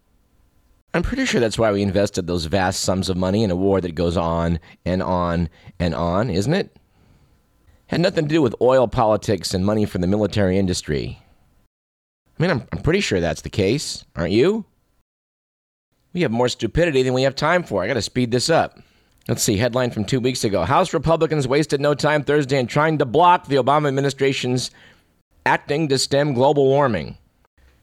I'm 0.93 1.03
pretty 1.03 1.25
sure 1.25 1.41
that's 1.41 1.59
why 1.59 1.71
we 1.71 1.81
invested 1.81 2.27
those 2.27 2.45
vast 2.45 2.81
sums 2.81 3.09
of 3.09 3.17
money 3.17 3.43
in 3.43 3.51
a 3.51 3.55
war 3.55 3.81
that 3.81 3.95
goes 3.95 4.15
on 4.15 4.59
and 4.85 5.03
on 5.03 5.49
and 5.79 5.93
on, 5.93 6.29
isn't 6.29 6.53
it? 6.53 6.75
Had 7.87 8.01
nothing 8.01 8.27
to 8.27 8.33
do 8.33 8.41
with 8.41 8.55
oil 8.61 8.87
politics 8.87 9.53
and 9.53 9.65
money 9.65 9.85
from 9.85 10.01
the 10.01 10.07
military 10.07 10.57
industry. 10.57 11.21
I 12.37 12.41
mean, 12.41 12.51
I'm, 12.51 12.63
I'm 12.71 12.81
pretty 12.81 13.01
sure 13.01 13.19
that's 13.19 13.41
the 13.41 13.49
case, 13.49 14.05
aren't 14.15 14.31
you? 14.31 14.65
We 16.13 16.21
have 16.21 16.31
more 16.31 16.49
stupidity 16.49 17.03
than 17.03 17.13
we 17.13 17.23
have 17.23 17.35
time 17.35 17.63
for. 17.63 17.83
I 17.83 17.87
got 17.87 17.95
to 17.95 18.01
speed 18.01 18.31
this 18.31 18.49
up. 18.49 18.79
Let's 19.27 19.43
see, 19.43 19.57
headline 19.57 19.91
from 19.91 20.05
two 20.05 20.21
weeks 20.21 20.45
ago 20.45 20.63
House 20.63 20.93
Republicans 20.93 21.47
wasted 21.47 21.81
no 21.81 21.93
time 21.93 22.23
Thursday 22.23 22.59
in 22.59 22.67
trying 22.67 22.97
to 22.99 23.05
block 23.05 23.47
the 23.47 23.57
Obama 23.57 23.89
administration's 23.89 24.71
acting 25.45 25.89
to 25.89 25.97
stem 25.97 26.33
global 26.33 26.65
warming. 26.65 27.17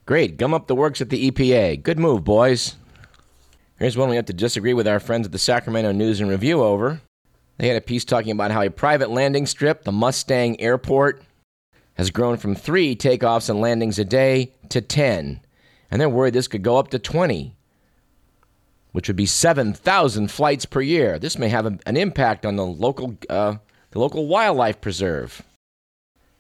Great, 0.07 0.37
gum 0.39 0.55
up 0.55 0.69
the 0.69 0.75
works 0.75 1.01
at 1.01 1.11
the 1.11 1.31
EPA. 1.31 1.83
Good 1.83 1.99
move, 1.99 2.25
boys. 2.25 2.77
Here's 3.79 3.97
one 3.97 4.09
we 4.09 4.17
have 4.17 4.27
to 4.27 4.33
disagree 4.33 4.73
with 4.73 4.89
our 4.89 5.01
friends 5.01 5.27
at 5.27 5.33
the 5.33 5.39
Sacramento 5.39 5.93
News 5.93 6.21
and 6.21 6.31
Review 6.31 6.63
over. 6.63 7.01
They 7.59 7.69
had 7.69 7.77
a 7.77 7.81
piece 7.81 8.05
talking 8.05 8.33
about 8.33 8.51
how 8.51 8.63
a 8.63 8.71
private 8.71 9.11
landing 9.11 9.47
strip, 9.47 9.85
the 9.85 9.93
Mustang 9.93 10.61
Airport, 10.61 11.23
has 11.95 12.11
grown 12.11 12.37
from 12.37 12.55
three 12.55 12.97
takeoffs 12.97 13.49
and 13.49 13.61
landings 13.61 13.99
a 13.99 14.05
day 14.05 14.53
to 14.69 14.81
10. 14.81 15.41
And 15.91 16.01
they're 16.01 16.09
worried 16.09 16.35
this 16.35 16.49
could 16.49 16.63
go 16.63 16.79
up 16.79 16.89
to 16.91 16.99
20, 16.99 17.55
which 18.93 19.09
would 19.09 19.17
be 19.17 19.27
7,000 19.27 20.31
flights 20.31 20.65
per 20.65 20.81
year. 20.81 21.19
This 21.19 21.39
may 21.39 21.49
have 21.49 21.67
a, 21.67 21.79
an 21.87 21.97
impact 21.97 22.45
on 22.45 22.57
the 22.57 22.67
local, 22.67 23.17
uh, 23.31 23.57
the 23.91 23.99
local 23.99 24.27
wildlife 24.27 24.81
preserve. 24.81 25.43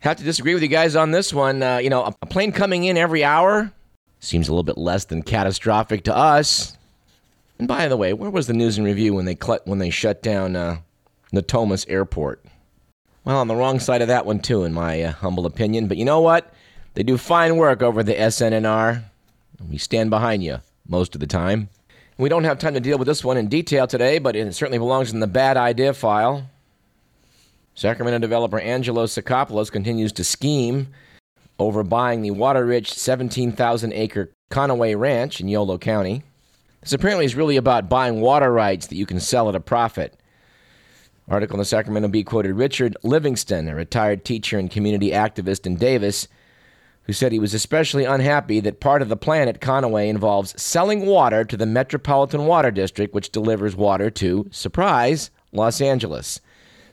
Have 0.00 0.16
to 0.16 0.25
disagree 0.25 0.54
with 0.54 0.62
you 0.62 0.68
guys 0.68 0.96
on 0.96 1.12
this 1.12 1.32
one. 1.32 1.62
Uh, 1.62 1.78
you 1.78 1.88
know, 1.88 2.12
a 2.20 2.26
plane 2.26 2.52
coming 2.52 2.84
in 2.84 2.96
every 2.96 3.25
hour 3.25 3.73
seems 4.20 4.49
a 4.49 4.52
little 4.52 4.64
bit 4.64 4.76
less 4.78 5.04
than 5.04 5.23
catastrophic 5.23 6.04
to 6.04 6.14
us. 6.14 6.76
And 7.58 7.68
by 7.68 7.88
the 7.88 7.96
way, 7.96 8.12
where 8.12 8.30
was 8.30 8.46
the 8.46 8.52
news 8.52 8.76
and 8.76 8.87
review 8.87 9.14
when 9.14 9.25
they 9.25 9.37
cl- 9.40 9.61
when 9.64 9.78
they 9.78 9.90
shut 9.90 10.23
down 10.23 10.56
uh, 10.56 10.78
Natomas 11.32 11.84
Airport. 11.88 12.44
Well, 13.25 13.38
on 13.38 13.49
the 13.49 13.57
wrong 13.57 13.81
side 13.81 14.02
of 14.02 14.09
that 14.09 14.26
one, 14.26 14.40
too, 14.40 14.64
in 14.64 14.75
my 14.75 15.02
uh, 15.02 15.12
humble 15.12 15.47
opinion. 15.47 15.88
But 15.88 15.97
you 15.97 16.04
know 16.04 16.21
what? 16.21 16.52
They 16.93 17.02
do 17.02 17.16
fine 17.16 17.57
work 17.57 17.83
over 17.83 18.02
the 18.02 18.14
SNNR. 18.14 19.02
We 19.69 19.78
stand 19.78 20.11
behind 20.11 20.45
you 20.45 20.61
most 20.87 21.14
of 21.14 21.21
the 21.21 21.26
time. 21.26 21.71
We 22.19 22.28
don't 22.28 22.45
have 22.45 22.59
time 22.59 22.75
to 22.75 22.81
deal 22.81 22.99
with 22.99 23.09
this 23.09 23.25
one 23.25 23.37
in 23.37 23.49
detail 23.49 23.87
today, 23.87 24.19
but 24.19 24.37
it 24.37 24.54
certainly 24.54 24.78
belongs 24.78 25.12
in 25.12 25.21
the 25.21 25.26
bad 25.26 25.57
idea 25.57 25.95
file. 25.95 26.49
Sacramento 27.75 28.19
developer 28.19 28.61
Angelo 28.61 29.07
Tsakopoulos 29.07 29.73
continues 29.73 30.12
to 30.12 30.23
scheme 30.23 30.88
over 31.59 31.83
buying 31.83 32.23
the 32.23 32.31
water 32.31 32.64
rich 32.64 32.93
17,000 32.93 33.93
acre 33.93 34.31
Conaway 34.52 34.97
Ranch 34.97 35.40
in 35.40 35.49
Yolo 35.49 35.78
County. 35.78 36.23
This 36.83 36.93
apparently 36.93 37.25
is 37.25 37.35
really 37.35 37.57
about 37.57 37.88
buying 37.88 38.21
water 38.21 38.52
rights 38.52 38.87
that 38.88 38.97
you 38.97 39.07
can 39.07 39.19
sell 39.19 39.49
at 39.49 39.54
a 39.54 39.61
profit. 39.61 40.16
Article 41.28 41.57
in 41.57 41.61
the 41.61 41.64
Sacramento 41.64 42.09
Bee 42.09 42.23
quoted 42.23 42.54
Richard 42.54 42.97
Livingston, 43.02 43.69
a 43.69 43.75
retired 43.75 44.25
teacher 44.25 44.59
and 44.59 44.71
community 44.71 45.11
activist 45.11 45.64
in 45.66 45.76
Davis, 45.76 46.28
who 47.04 47.12
said 47.12 47.33
he 47.33 47.38
was 47.38 47.54
especially 47.54 48.04
unhappy 48.04 48.61
that 48.61 48.81
part 48.81 49.00
of 49.00 49.09
the 49.09 49.16
plan 49.16 49.49
at 49.49 49.61
Conaway 49.61 50.09
involves 50.09 50.61
selling 50.61 51.07
water 51.07 51.45
to 51.45 51.57
the 51.57 51.66
Metropolitan 51.66 52.47
Water 52.47 52.71
District, 52.71 53.14
which 53.14 53.31
delivers 53.31 53.75
water 53.75 54.11
to, 54.11 54.49
surprise, 54.50 55.31
Los 55.52 55.81
Angeles. 55.81 56.40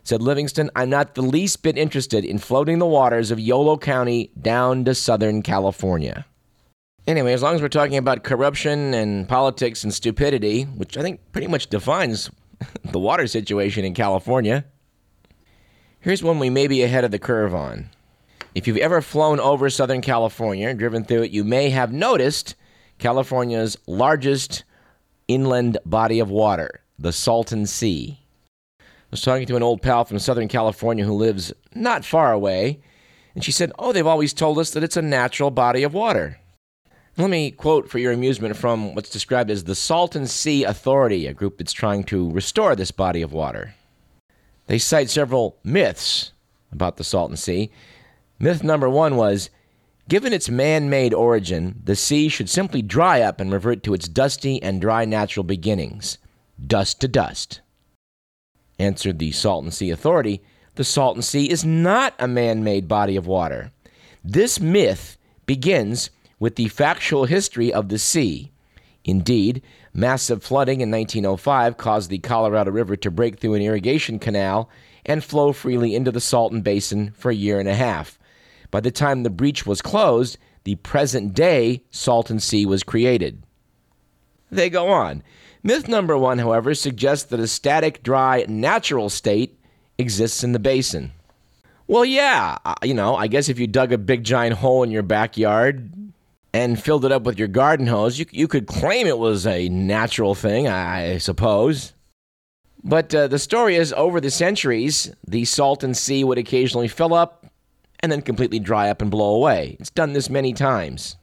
Said 0.04 0.22
Livingston, 0.22 0.72
I'm 0.76 0.90
not 0.90 1.16
the 1.16 1.22
least 1.22 1.62
bit 1.62 1.78
interested 1.78 2.26
in 2.26 2.40
floating 2.40 2.80
the 2.80 2.86
waters 2.86 3.32
of 3.32 3.40
Yolo 3.40 3.78
County 3.78 4.32
down 4.42 4.84
to 4.86 4.96
Southern 4.96 5.42
California. 5.42 6.26
Anyway, 7.06 7.34
as 7.34 7.42
long 7.42 7.56
as 7.56 7.62
we're 7.62 7.68
talking 7.68 7.98
about 7.98 8.24
corruption 8.24 8.94
and 8.94 9.28
politics 9.28 9.84
and 9.84 9.94
stupidity, 9.94 10.64
which 10.64 10.98
I 10.98 11.02
think 11.02 11.20
pretty 11.32 11.48
much 11.48 11.68
defines 11.68 12.30
the 12.92 13.00
water 13.00 13.28
situation 13.28 13.86
in 13.86 13.94
California. 13.94 14.66
Here's 16.00 16.24
one 16.24 16.40
we 16.40 16.50
may 16.50 16.68
be 16.68 16.84
ahead 16.84 17.04
of 17.04 17.12
the 17.12 17.20
curve 17.20 17.54
on. 17.54 17.90
If 18.54 18.68
you've 18.68 18.78
ever 18.78 19.02
flown 19.02 19.40
over 19.40 19.70
Southern 19.70 20.02
California 20.02 20.68
and 20.68 20.78
driven 20.78 21.04
through 21.04 21.24
it, 21.24 21.32
you 21.32 21.44
may 21.44 21.70
have 21.70 21.94
noticed 21.94 22.56
California's 22.98 23.78
largest 23.88 24.64
inland 25.28 25.78
body 25.86 26.20
of 26.20 26.30
water, 26.30 26.82
the 27.00 27.14
Salton 27.14 27.66
Sea. 27.66 28.20
I 28.80 28.84
was 29.12 29.22
talking 29.22 29.48
to 29.48 29.56
an 29.56 29.64
old 29.64 29.82
pal 29.82 30.06
from 30.06 30.20
Southern 30.20 30.48
California 30.48 31.06
who 31.06 31.14
lives 31.14 31.54
not 31.74 32.04
far 32.04 32.34
away, 32.34 32.82
and 33.34 33.44
she 33.44 33.52
said, 33.52 33.72
Oh, 33.80 33.94
they've 33.94 34.06
always 34.06 34.34
told 34.34 34.60
us 34.60 34.72
that 34.72 34.84
it's 34.84 34.98
a 34.98 35.02
natural 35.02 35.52
body 35.52 35.84
of 35.84 35.94
water. 35.94 36.41
Let 37.22 37.30
me 37.30 37.52
quote 37.52 37.88
for 37.88 38.00
your 38.00 38.14
amusement 38.14 38.58
from 38.58 38.96
what's 38.96 39.12
described 39.12 39.52
as 39.52 39.66
the 39.66 39.76
Salton 39.76 40.26
Sea 40.26 40.64
Authority, 40.64 41.28
a 41.28 41.36
group 41.36 41.60
that's 41.60 41.72
trying 41.72 42.04
to 42.06 42.32
restore 42.32 42.76
this 42.76 42.90
body 42.90 43.22
of 43.22 43.32
water. 43.32 43.76
They 44.66 44.80
cite 44.80 45.12
several 45.12 45.56
myths 45.64 46.32
about 46.72 46.98
the 46.98 47.04
Salton 47.04 47.38
Sea. 47.38 47.70
Myth 48.40 48.64
number 48.64 48.90
one 48.90 49.18
was 49.18 49.52
given 50.10 50.34
its 50.34 50.50
man 50.50 50.90
made 50.90 51.14
origin, 51.14 51.80
the 51.84 51.96
sea 51.96 52.28
should 52.28 52.50
simply 52.50 52.82
dry 52.82 53.22
up 53.22 53.40
and 53.40 53.54
revert 53.54 53.84
to 53.84 53.94
its 53.94 54.08
dusty 54.08 54.60
and 54.64 54.82
dry 54.82 55.06
natural 55.06 55.44
beginnings. 55.44 56.18
Dust 56.66 57.00
to 57.02 57.08
dust. 57.08 57.62
Answered 58.80 59.20
the 59.20 59.32
Salton 59.32 59.70
Sea 59.70 59.92
Authority 59.92 60.42
the 60.74 60.84
Salton 60.84 61.22
Sea 61.22 61.52
is 61.52 61.64
not 61.64 62.16
a 62.18 62.28
man 62.28 62.64
made 62.64 62.88
body 62.88 63.16
of 63.16 63.28
water. 63.28 63.72
This 64.24 64.60
myth 64.60 65.20
begins 65.46 66.10
with 66.42 66.56
the 66.56 66.68
factual 66.70 67.26
history 67.26 67.72
of 67.72 67.90
the 67.90 68.00
sea. 68.00 68.52
Indeed, 69.06 69.62
massive 69.94 70.42
flooding 70.42 70.82
in 70.82 70.90
1905 70.90 71.78
caused 71.78 72.10
the 72.10 72.18
Colorado 72.18 72.72
River 72.72 72.96
to 72.96 73.12
break 73.12 73.40
through 73.40 73.54
an 73.54 73.62
irrigation 73.62 74.18
canal 74.18 74.68
and 75.06 75.24
flow 75.24 75.54
freely 75.54 75.94
into 75.94 76.12
the 76.12 76.20
Salton 76.20 76.64
Basin 76.64 77.12
for 77.12 77.30
a 77.30 77.36
year 77.36 77.60
and 77.60 77.70
a 77.70 77.76
half. 77.76 78.18
By 78.72 78.80
the 78.80 78.90
time 78.90 79.22
the 79.22 79.30
breach 79.30 79.68
was 79.68 79.84
closed, 79.84 80.40
the 80.64 80.76
present 80.78 81.36
day 81.36 81.84
Salton 81.92 82.40
Sea 82.40 82.66
was 82.66 82.82
created. 82.82 83.44
They 84.50 84.72
go 84.72 84.88
on. 84.88 85.22
Myth 85.62 85.88
number 85.88 86.18
one, 86.18 86.40
however, 86.40 86.74
suggests 86.74 87.26
that 87.26 87.40
a 87.40 87.46
static, 87.46 88.02
dry, 88.02 88.46
natural 88.48 89.10
state 89.10 89.60
exists 90.00 90.44
in 90.44 90.54
the 90.54 90.60
basin. 90.60 91.12
Well, 91.86 92.06
yeah, 92.06 92.58
you 92.82 92.96
know, 92.96 93.16
I 93.16 93.28
guess 93.28 93.48
if 93.48 93.60
you 93.60 93.68
dug 93.68 93.92
a 93.92 94.00
big 94.00 94.24
giant 94.24 94.56
hole 94.56 94.82
in 94.82 94.90
your 94.90 95.04
backyard, 95.04 95.92
and 96.54 96.82
filled 96.82 97.06
it 97.06 97.12
up 97.12 97.24
with 97.24 97.40
your 97.40 97.48
garden 97.48 97.88
hose, 97.88 98.20
you, 98.20 98.26
you 98.32 98.48
could 98.48 98.68
claim 98.68 99.08
it 99.08 99.18
was 99.18 99.48
a 99.48 99.70
natural 99.70 100.36
thing, 100.36 100.68
I 100.68 101.18
suppose. 101.18 101.94
But 102.84 103.14
uh, 103.14 103.28
the 103.28 103.40
story 103.40 103.76
is 103.76 103.94
over 103.94 104.20
the 104.20 104.32
centuries, 104.32 105.14
the 105.28 105.46
Salton 105.46 105.94
Sea 105.94 106.24
would 106.24 106.38
occasionally 106.38 106.88
fill 106.88 107.14
up 107.14 107.46
and 108.00 108.12
then 108.12 108.22
completely 108.22 108.60
dry 108.60 108.90
up 108.90 109.02
and 109.02 109.12
blow 109.12 109.36
away. 109.36 109.78
It's 109.80 109.92
done 109.92 110.14
this 110.14 110.30
many 110.30 110.54
times. 110.54 111.18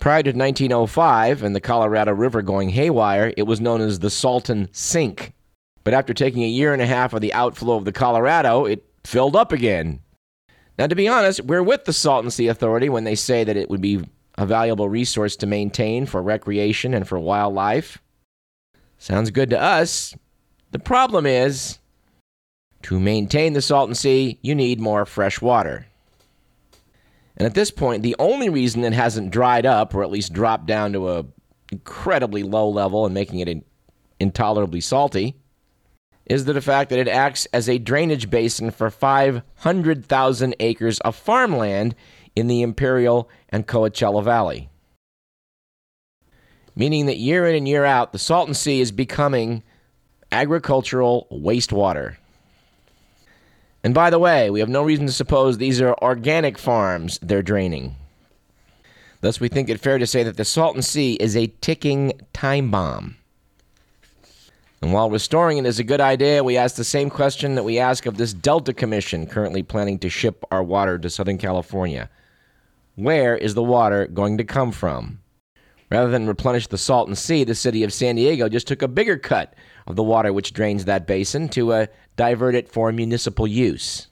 Prior 0.00 0.22
to 0.22 0.30
1905 0.30 1.42
and 1.42 1.54
the 1.54 1.60
Colorado 1.60 2.12
River 2.12 2.42
going 2.42 2.70
haywire, 2.70 3.32
it 3.36 3.42
was 3.42 3.60
known 3.60 3.80
as 3.80 3.98
the 3.98 4.10
Salton 4.10 4.68
Sink. 4.72 5.34
But 5.84 5.94
after 5.94 6.12
taking 6.12 6.42
a 6.42 6.48
year 6.48 6.72
and 6.72 6.82
a 6.82 6.86
half 6.86 7.12
of 7.12 7.20
the 7.20 7.32
outflow 7.32 7.76
of 7.76 7.84
the 7.84 7.92
Colorado, 7.92 8.64
it 8.64 8.84
filled 9.04 9.36
up 9.36 9.52
again. 9.52 10.00
Now, 10.80 10.86
to 10.86 10.94
be 10.94 11.08
honest, 11.08 11.44
we're 11.44 11.62
with 11.62 11.84
the 11.84 11.92
Salton 11.92 12.30
Sea 12.30 12.48
Authority 12.48 12.88
when 12.88 13.04
they 13.04 13.14
say 13.14 13.44
that 13.44 13.58
it 13.58 13.68
would 13.68 13.82
be 13.82 14.02
a 14.38 14.46
valuable 14.46 14.88
resource 14.88 15.36
to 15.36 15.46
maintain 15.46 16.06
for 16.06 16.22
recreation 16.22 16.94
and 16.94 17.06
for 17.06 17.18
wildlife. 17.18 17.98
Sounds 18.96 19.30
good 19.30 19.50
to 19.50 19.60
us. 19.60 20.16
The 20.70 20.78
problem 20.78 21.26
is, 21.26 21.80
To 22.84 22.98
maintain 22.98 23.52
the 23.52 23.60
Salton 23.60 23.94
Sea, 23.94 24.38
you 24.40 24.54
need 24.54 24.80
more 24.80 25.04
fresh 25.04 25.42
water. 25.42 25.86
And 27.36 27.44
at 27.44 27.52
this 27.52 27.70
point, 27.70 28.02
the 28.02 28.16
only 28.18 28.48
reason 28.48 28.82
it 28.82 28.94
hasn't 28.94 29.32
dried 29.32 29.66
up, 29.66 29.94
or 29.94 30.02
at 30.02 30.10
least 30.10 30.32
dropped 30.32 30.64
down 30.64 30.94
to 30.94 31.10
a 31.10 31.26
incredibly 31.70 32.42
low 32.42 32.70
level 32.70 33.04
and 33.04 33.12
making 33.12 33.40
it 33.40 33.66
intolerably 34.18 34.80
salty, 34.80 35.36
is 36.30 36.44
the 36.44 36.60
fact 36.60 36.90
that 36.90 36.98
it 37.00 37.08
acts 37.08 37.46
as 37.46 37.68
a 37.68 37.76
drainage 37.76 38.30
basin 38.30 38.70
for 38.70 38.88
500,000 38.88 40.54
acres 40.60 41.00
of 41.00 41.16
farmland 41.16 41.96
in 42.36 42.46
the 42.46 42.62
Imperial 42.62 43.28
and 43.48 43.66
Coachella 43.66 44.22
Valley. 44.22 44.68
Meaning 46.76 47.06
that 47.06 47.18
year 47.18 47.48
in 47.48 47.56
and 47.56 47.66
year 47.66 47.84
out, 47.84 48.12
the 48.12 48.18
Salton 48.20 48.54
Sea 48.54 48.80
is 48.80 48.92
becoming 48.92 49.64
agricultural 50.30 51.26
wastewater. 51.32 52.14
And 53.82 53.92
by 53.92 54.08
the 54.08 54.20
way, 54.20 54.50
we 54.50 54.60
have 54.60 54.68
no 54.68 54.84
reason 54.84 55.06
to 55.06 55.12
suppose 55.12 55.58
these 55.58 55.80
are 55.80 55.96
organic 56.00 56.58
farms 56.58 57.18
they're 57.20 57.42
draining. 57.42 57.96
Thus, 59.20 59.40
we 59.40 59.48
think 59.48 59.68
it 59.68 59.80
fair 59.80 59.98
to 59.98 60.06
say 60.06 60.22
that 60.22 60.36
the 60.36 60.44
Salton 60.44 60.82
Sea 60.82 61.14
is 61.14 61.36
a 61.36 61.48
ticking 61.60 62.12
time 62.32 62.70
bomb. 62.70 63.16
And 64.82 64.94
while 64.94 65.10
restoring 65.10 65.58
it 65.58 65.66
is 65.66 65.78
a 65.78 65.84
good 65.84 66.00
idea, 66.00 66.42
we 66.42 66.56
ask 66.56 66.76
the 66.76 66.84
same 66.84 67.10
question 67.10 67.54
that 67.54 67.64
we 67.64 67.78
ask 67.78 68.06
of 68.06 68.16
this 68.16 68.32
Delta 68.32 68.72
Commission 68.72 69.26
currently 69.26 69.62
planning 69.62 69.98
to 69.98 70.08
ship 70.08 70.42
our 70.50 70.62
water 70.62 70.98
to 70.98 71.10
Southern 71.10 71.36
California 71.36 72.08
Where 72.94 73.36
is 73.36 73.54
the 73.54 73.62
water 73.62 74.06
going 74.06 74.38
to 74.38 74.44
come 74.44 74.72
from? 74.72 75.20
Rather 75.90 76.10
than 76.10 76.26
replenish 76.26 76.68
the 76.68 76.78
Salton 76.78 77.16
Sea, 77.16 77.44
the 77.44 77.54
city 77.54 77.82
of 77.82 77.92
San 77.92 78.14
Diego 78.14 78.48
just 78.48 78.68
took 78.68 78.80
a 78.80 78.88
bigger 78.88 79.18
cut 79.18 79.54
of 79.86 79.96
the 79.96 80.02
water 80.02 80.32
which 80.32 80.54
drains 80.54 80.84
that 80.84 81.06
basin 81.06 81.48
to 81.50 81.72
uh, 81.72 81.86
divert 82.16 82.54
it 82.54 82.68
for 82.68 82.92
municipal 82.92 83.46
use. 83.46 84.06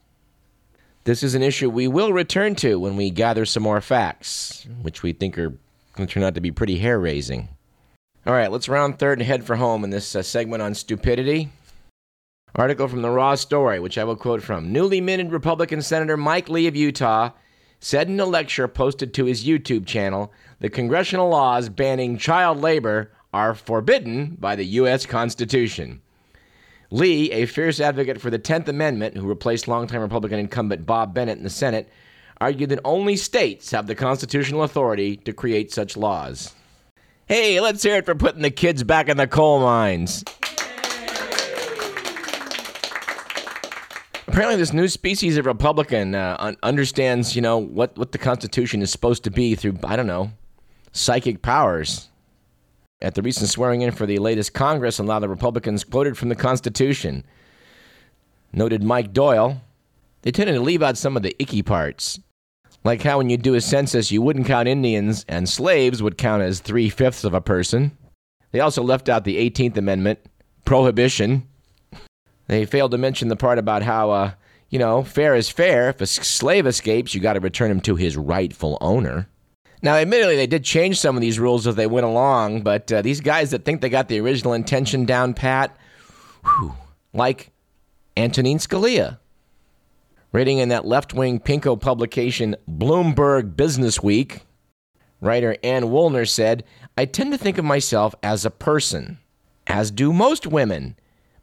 This 1.04 1.22
is 1.22 1.34
an 1.34 1.42
issue 1.42 1.70
we 1.70 1.88
will 1.88 2.12
return 2.12 2.54
to 2.56 2.78
when 2.78 2.96
we 2.96 3.10
gather 3.10 3.46
some 3.46 3.62
more 3.62 3.80
facts, 3.80 4.66
which 4.82 5.02
we 5.02 5.12
think 5.12 5.38
are 5.38 5.50
going 5.94 6.06
to 6.06 6.12
turn 6.12 6.25
out 6.25 6.34
to 6.34 6.40
be 6.40 6.50
pretty 6.50 6.78
hair 6.78 6.98
raising. 6.98 7.48
All 8.28 8.35
right, 8.35 8.52
let's 8.52 8.68
round 8.68 8.99
third 8.99 9.20
and 9.20 9.26
head 9.26 9.47
for 9.47 9.56
home 9.56 9.85
in 9.85 9.88
this 9.88 10.14
uh, 10.14 10.23
segment 10.23 10.61
on 10.61 10.75
stupidity. 10.75 11.49
Article 12.54 12.87
from 12.87 13.00
the 13.00 13.08
Raw 13.08 13.35
Story, 13.37 13.80
which 13.80 13.97
I 13.97 14.04
will 14.04 14.16
quote 14.16 14.42
from. 14.42 14.70
Newly 14.70 15.00
minted 15.00 15.32
Republican 15.32 15.80
Senator 15.80 16.14
Mike 16.14 16.50
Lee 16.50 16.66
of 16.66 16.76
Utah 16.76 17.30
said 17.80 18.08
in 18.08 18.20
a 18.20 18.26
lecture 18.26 18.68
posted 18.68 19.14
to 19.14 19.25
his 19.25 19.47
YouTube 19.47 19.87
channel 19.87 20.30
the 20.61 20.68
congressional 20.68 21.30
laws 21.30 21.70
banning 21.70 22.18
child 22.18 22.61
labor 22.61 23.11
are 23.32 23.54
forbidden 23.54 24.37
by 24.38 24.54
the 24.54 24.66
U.S. 24.66 25.06
Constitution. 25.06 26.02
Lee, 26.90 27.32
a 27.32 27.47
fierce 27.47 27.80
advocate 27.80 28.20
for 28.20 28.28
the 28.28 28.38
10th 28.38 28.68
Amendment, 28.68 29.16
who 29.16 29.26
replaced 29.26 29.68
longtime 29.68 30.02
Republican 30.02 30.38
incumbent 30.38 30.85
Bob 30.85 31.14
Bennett 31.14 31.38
in 31.38 31.44
the 31.44 31.49
Senate, 31.49 31.88
argued 32.42 32.68
that 32.68 32.80
only 32.85 33.16
states 33.16 33.70
have 33.70 33.87
the 33.87 33.94
constitutional 33.94 34.64
authority 34.64 35.16
to 35.16 35.32
create 35.32 35.73
such 35.73 35.97
laws. 35.97 36.52
Hey, 37.28 37.61
let's 37.61 37.82
hear 37.82 37.97
it 37.97 38.06
for 38.06 38.14
putting 38.14 38.40
the 38.40 38.50
kids 38.50 38.82
back 38.82 39.11
in 39.11 39.18
the 39.18 39.26
coal 39.26 39.61
mines. 39.61 40.25
Apparently, 44.26 44.56
this 44.56 44.73
new 44.73 44.88
species 44.88 45.37
of 45.37 45.44
Republican 45.44 46.14
uh, 46.14 46.54
understands, 46.62 47.37
you 47.37 47.42
know, 47.42 47.58
what, 47.58 47.99
what 47.99 48.12
the 48.12 48.18
Constitution 48.18 48.80
is 48.80 48.90
supposed 48.90 49.25
to 49.25 49.30
be 49.30 49.54
through, 49.54 49.76
I 49.85 49.94
don't 49.94 50.06
know, 50.06 50.30
psychic 50.92 51.42
powers. 51.42 52.08
At 53.02 53.14
the 53.14 53.20
recent 53.20 53.50
swearing 53.50 53.82
in 53.82 53.90
for 53.90 54.06
the 54.06 54.16
latest 54.16 54.54
Congress, 54.54 54.99
a 54.99 55.02
lot 55.02 55.23
of 55.23 55.28
Republicans 55.28 55.85
quoted 55.85 56.16
from 56.16 56.30
the 56.30 56.35
Constitution. 56.35 57.26
Noted 58.54 58.82
Mike 58.82 59.12
Doyle, 59.12 59.61
they 60.23 60.30
tended 60.30 60.56
to 60.56 60.62
leave 60.62 60.82
out 60.82 60.97
some 60.97 61.14
of 61.14 61.23
the 61.23 61.37
icky 61.38 61.62
parts. 61.62 62.18
Like 62.85 63.02
how 63.02 63.18
when 63.18 63.30
you 63.30 63.37
do 63.37 63.54
a 63.54 63.61
census, 63.61 64.11
you 64.11 64.23
wouldn't 64.23 64.47
count 64.47 64.68
Indians 64.68 65.25
and 65.28 65.49
slaves 65.49 66.02
would 66.02 66.18
count 66.18 66.42
as 66.42 66.61
three 66.61 66.88
fifths 66.88 67.25
of 67.25 67.34
a 67.34 67.41
person. 67.41 67.97
They 68.52 68.60
also 68.60 68.82
left 68.82 69.08
out 69.08 69.25
the 69.25 69.50
18th 69.50 69.76
Amendment, 69.76 70.21
prohibition. 70.64 71.47
They 72.47 72.64
failed 72.64 72.93
to 72.93 72.99
mention 72.99 73.28
the 73.28 73.36
part 73.36 73.58
about 73.58 73.82
how, 73.82 74.10
uh, 74.10 74.32
you 74.71 74.78
know, 74.78 75.02
fair 75.02 75.34
is 75.34 75.50
fair. 75.50 75.91
If 75.91 76.00
a 76.00 76.06
slave 76.06 76.67
escapes, 76.67 77.14
you 77.14 77.21
got 77.21 77.34
to 77.34 77.41
return 77.41 77.71
him 77.71 77.80
to 77.82 77.97
his 77.97 78.17
rightful 78.17 78.78
owner. 78.80 79.28
Now, 79.82 79.95
admittedly, 79.95 80.36
they 80.36 80.47
did 80.47 80.64
change 80.64 80.99
some 80.99 81.17
of 81.17 81.21
these 81.21 81.38
rules 81.38 81.67
as 81.67 81.76
they 81.76 81.86
went 81.86 82.06
along, 82.06 82.62
but 82.62 82.91
uh, 82.91 83.02
these 83.02 83.21
guys 83.21 83.50
that 83.50 83.64
think 83.64 83.80
they 83.80 83.88
got 83.88 84.08
the 84.08 84.19
original 84.19 84.52
intention 84.52 85.04
down 85.04 85.34
pat, 85.34 85.76
whew, 86.43 86.75
like 87.12 87.50
Antonin 88.17 88.58
Scalia. 88.58 89.19
Writing 90.30 90.58
in 90.58 90.69
that 90.69 90.86
left 90.86 91.14
wing 91.14 91.41
pinko 91.41 91.80
publication, 91.80 92.54
Bloomberg 92.71 93.56
Business 93.56 94.02
Week, 94.02 94.43
writer 95.23 95.56
Ann 95.62 95.84
Woolner 95.84 96.28
said, 96.28 96.64
I 96.99 97.06
tend 97.06 97.32
to 97.32 97.38
think 97.38 97.56
of 97.56 97.64
myself 97.64 98.14
as 98.23 98.45
a 98.45 98.50
person, 98.50 99.19
as 99.67 99.91
do 99.91 100.12
most 100.12 100.47
women, 100.47 100.97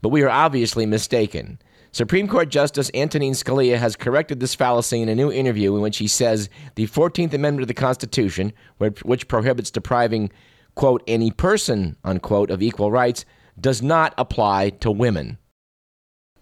but 0.03 0.09
we 0.09 0.21
are 0.21 0.29
obviously 0.29 0.85
mistaken. 0.85 1.57
Supreme 1.91 2.27
Court 2.27 2.49
Justice 2.49 2.91
Antonin 2.93 3.33
Scalia 3.33 3.77
has 3.77 3.95
corrected 3.95 4.39
this 4.39 4.53
fallacy 4.53 5.01
in 5.01 5.09
a 5.09 5.15
new 5.15 5.31
interview 5.31 5.75
in 5.75 5.81
which 5.81 5.97
he 5.97 6.07
says 6.07 6.49
the 6.75 6.85
14th 6.85 7.33
Amendment 7.33 7.63
of 7.63 7.67
the 7.67 7.73
Constitution, 7.73 8.53
which 8.77 9.27
prohibits 9.27 9.71
depriving, 9.71 10.29
quote, 10.75 11.01
any 11.07 11.31
person, 11.31 11.95
unquote, 12.03 12.51
of 12.51 12.61
equal 12.61 12.91
rights, 12.91 13.25
does 13.59 13.81
not 13.81 14.13
apply 14.17 14.69
to 14.69 14.91
women. 14.91 15.39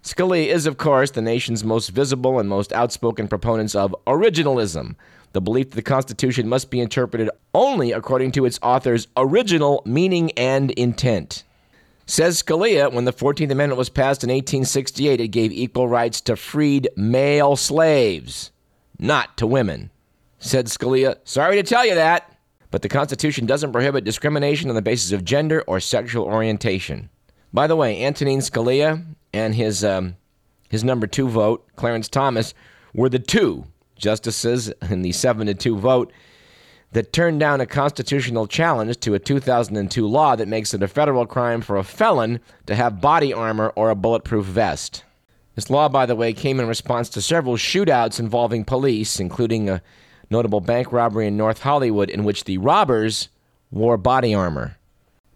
Scalia 0.03 0.47
is, 0.47 0.65
of 0.65 0.75
course, 0.75 1.11
the 1.11 1.21
nation's 1.21 1.63
most 1.63 1.89
visible 1.89 2.37
and 2.37 2.49
most 2.49 2.73
outspoken 2.73 3.29
proponents 3.29 3.73
of 3.73 3.95
originalism, 4.05 4.95
the 5.31 5.39
belief 5.39 5.69
that 5.69 5.77
the 5.77 5.81
Constitution 5.81 6.49
must 6.49 6.69
be 6.69 6.81
interpreted 6.81 7.29
only 7.53 7.93
according 7.93 8.33
to 8.33 8.43
its 8.43 8.59
author's 8.61 9.07
original 9.15 9.81
meaning 9.85 10.31
and 10.33 10.71
intent. 10.71 11.45
Says 12.05 12.43
Scalia, 12.43 12.91
when 12.91 13.05
the 13.05 13.13
14th 13.13 13.49
Amendment 13.49 13.77
was 13.77 13.87
passed 13.87 14.25
in 14.25 14.29
1868, 14.29 15.21
it 15.21 15.29
gave 15.29 15.53
equal 15.53 15.87
rights 15.87 16.19
to 16.21 16.35
freed 16.35 16.89
male 16.97 17.55
slaves, 17.55 18.51
not 18.99 19.37
to 19.37 19.47
women. 19.47 19.89
Said 20.37 20.65
Scalia, 20.65 21.15
sorry 21.23 21.55
to 21.55 21.63
tell 21.63 21.85
you 21.85 21.95
that, 21.95 22.35
but 22.71 22.81
the 22.81 22.89
Constitution 22.89 23.45
doesn't 23.45 23.71
prohibit 23.71 24.03
discrimination 24.03 24.67
on 24.67 24.75
the 24.75 24.81
basis 24.81 25.13
of 25.13 25.23
gender 25.23 25.63
or 25.65 25.79
sexual 25.79 26.25
orientation. 26.25 27.09
By 27.53 27.67
the 27.67 27.75
way, 27.75 28.03
Antonin 28.03 28.39
Scalia 28.39 29.05
and 29.31 29.53
his, 29.53 29.83
um, 29.83 30.15
his 30.69 30.83
number 30.83 31.05
two 31.05 31.29
vote, 31.29 31.67
Clarence 31.75 32.09
Thomas, 32.09 32.55
were 32.93 33.09
the 33.09 33.19
two 33.19 33.65
justices 33.95 34.69
in 34.89 35.03
the 35.03 35.11
7 35.11 35.47
to 35.47 35.53
2 35.53 35.77
vote 35.77 36.11
that 36.91 37.13
turned 37.13 37.39
down 37.39 37.61
a 37.61 37.65
constitutional 37.65 38.47
challenge 38.47 38.99
to 38.99 39.13
a 39.13 39.19
2002 39.19 40.07
law 40.07 40.35
that 40.35 40.47
makes 40.47 40.73
it 40.73 40.83
a 40.83 40.87
federal 40.87 41.25
crime 41.25 41.61
for 41.61 41.77
a 41.77 41.83
felon 41.83 42.39
to 42.65 42.75
have 42.75 43.01
body 43.01 43.31
armor 43.31 43.71
or 43.75 43.89
a 43.89 43.95
bulletproof 43.95 44.45
vest. 44.45 45.03
This 45.55 45.69
law, 45.69 45.87
by 45.89 46.05
the 46.05 46.15
way, 46.15 46.33
came 46.33 46.59
in 46.59 46.67
response 46.67 47.09
to 47.09 47.21
several 47.21 47.55
shootouts 47.55 48.19
involving 48.19 48.65
police, 48.65 49.19
including 49.19 49.69
a 49.69 49.81
notable 50.29 50.59
bank 50.59 50.91
robbery 50.91 51.27
in 51.27 51.37
North 51.37 51.61
Hollywood 51.61 52.09
in 52.09 52.23
which 52.23 52.45
the 52.45 52.57
robbers 52.57 53.29
wore 53.71 53.97
body 53.97 54.33
armor. 54.33 54.77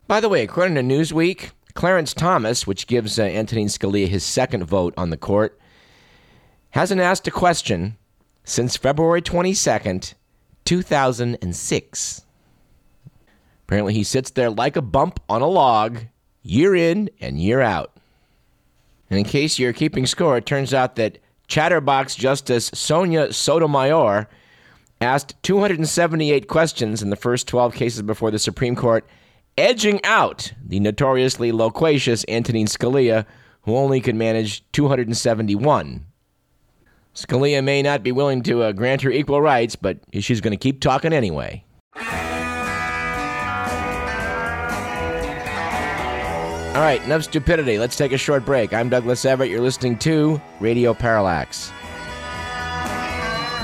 By 0.08 0.20
the 0.20 0.30
way, 0.30 0.44
according 0.44 0.76
to 0.76 0.82
Newsweek, 0.82 1.52
Clarence 1.78 2.12
Thomas, 2.12 2.66
which 2.66 2.88
gives 2.88 3.20
uh, 3.20 3.22
Antonin 3.22 3.68
Scalia 3.68 4.08
his 4.08 4.24
second 4.24 4.64
vote 4.64 4.96
on 4.98 5.12
the 5.12 5.16
court, 5.16 5.60
hasn't 6.72 7.00
asked 7.00 7.28
a 7.28 7.32
question 7.32 7.98
since 8.44 8.76
February 8.76 9.22
22nd, 9.22 10.16
2006. 10.66 12.26
Apparently, 13.64 13.94
he 13.94 14.04
sits 14.04 14.32
there 14.32 14.50
like 14.50 14.76
a 14.76 14.82
bump 14.82 15.20
on 15.30 15.44
a 15.44 15.48
log, 15.48 16.00
year 16.42 16.74
in 16.74 17.12
and 17.22 17.40
year 17.40 17.62
out. 17.62 17.96
And 19.12 19.20
in 19.20 19.26
case 19.26 19.60
you're 19.60 19.72
keeping 19.72 20.08
score, 20.08 20.36
it 20.36 20.48
turns 20.48 20.74
out 20.74 20.96
that 20.96 21.20
Chatterbox 21.46 22.16
Justice 22.16 22.72
Sonia 22.74 23.32
Sotomayor 23.32 24.28
asked 25.00 25.36
278 25.44 26.48
questions 26.48 27.04
in 27.04 27.12
the 27.12 27.16
first 27.16 27.48
12 27.48 27.76
cases 27.76 28.02
before 28.02 28.32
the 28.32 28.40
Supreme 28.40 28.76
Court, 28.76 29.06
edging 29.58 30.04
out 30.04 30.54
the 30.66 30.80
notoriously 30.80 31.52
loquacious 31.52 32.24
Antonin 32.28 32.68
Scalia, 32.68 33.26
who 33.62 33.76
only 33.76 34.02
could 34.02 34.16
manage 34.16 34.64
271 34.72 36.06
Scalia 37.18 37.64
may 37.64 37.82
not 37.82 38.04
be 38.04 38.12
willing 38.12 38.44
to 38.44 38.62
uh, 38.62 38.72
grant 38.72 39.02
her 39.02 39.10
equal 39.10 39.42
rights, 39.42 39.76
but 39.76 39.98
she's 40.20 40.40
going 40.40 40.52
to 40.52 40.58
keep 40.58 40.80
talking 40.82 41.14
anyway. 41.14 41.64
All 46.76 46.84
right, 46.84 47.02
enough 47.06 47.24
stupidity. 47.24 47.80
Let's 47.80 47.96
take 47.96 48.12
a 48.12 48.20
short 48.20 48.46
break. 48.46 48.72
I'm 48.72 48.88
Douglas 48.88 49.26
Everett. 49.26 49.50
You're 49.50 49.62
listening 49.62 49.98
to 50.00 50.40
Radio 50.60 50.94
Parallax. 50.94 51.72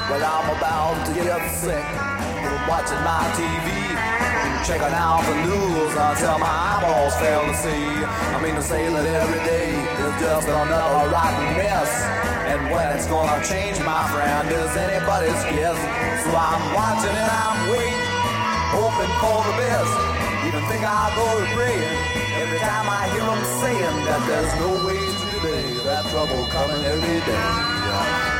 Well, 0.10 0.25
I'm 0.25 0.58
about 0.58 1.06
to 1.06 1.13
get 1.13 1.27
watching 2.67 3.03
my 3.03 3.32
TV. 3.36 3.72
Checking 4.63 4.95
out 4.95 5.19
the 5.28 5.36
news 5.43 5.91
until 5.91 6.39
my 6.39 6.47
eyeballs 6.47 7.12
fail 7.19 7.43
to 7.43 7.56
see. 7.60 7.84
I 8.32 8.39
mean 8.39 8.56
to 8.56 8.63
say 8.63 8.88
that 8.88 9.04
every 9.04 9.43
day 9.43 9.76
is 9.76 10.15
just 10.23 10.47
another 10.47 11.12
rotten 11.12 11.60
mess. 11.60 11.91
And 12.47 12.71
when 12.71 12.88
it's 12.95 13.04
gonna 13.12 13.43
change, 13.43 13.76
my 13.84 14.08
friend, 14.08 14.47
is 14.47 14.71
anybody's 14.80 15.43
guess. 15.52 15.76
So 16.23 16.32
I'm 16.32 16.63
watching 16.71 17.12
and 17.12 17.32
I'm 17.43 17.60
waiting, 17.76 18.08
hoping 18.71 19.13
for 19.19 19.43
the 19.43 19.56
best. 19.60 19.93
Even 20.47 20.63
think 20.71 20.84
I'll 20.88 21.12
go 21.12 21.28
to 21.28 21.47
praying 21.60 21.99
every 22.39 22.60
time 22.63 22.88
I 22.88 23.12
hear 23.12 23.28
them 23.28 23.43
saying 23.60 23.97
that 24.08 24.21
there's 24.32 24.54
no 24.63 24.69
way 24.88 24.95
to 24.95 25.26
delay 25.43 25.67
that 25.91 26.08
trouble 26.08 26.39
coming 26.56 26.84
every 26.88 27.19
day. 27.28 27.47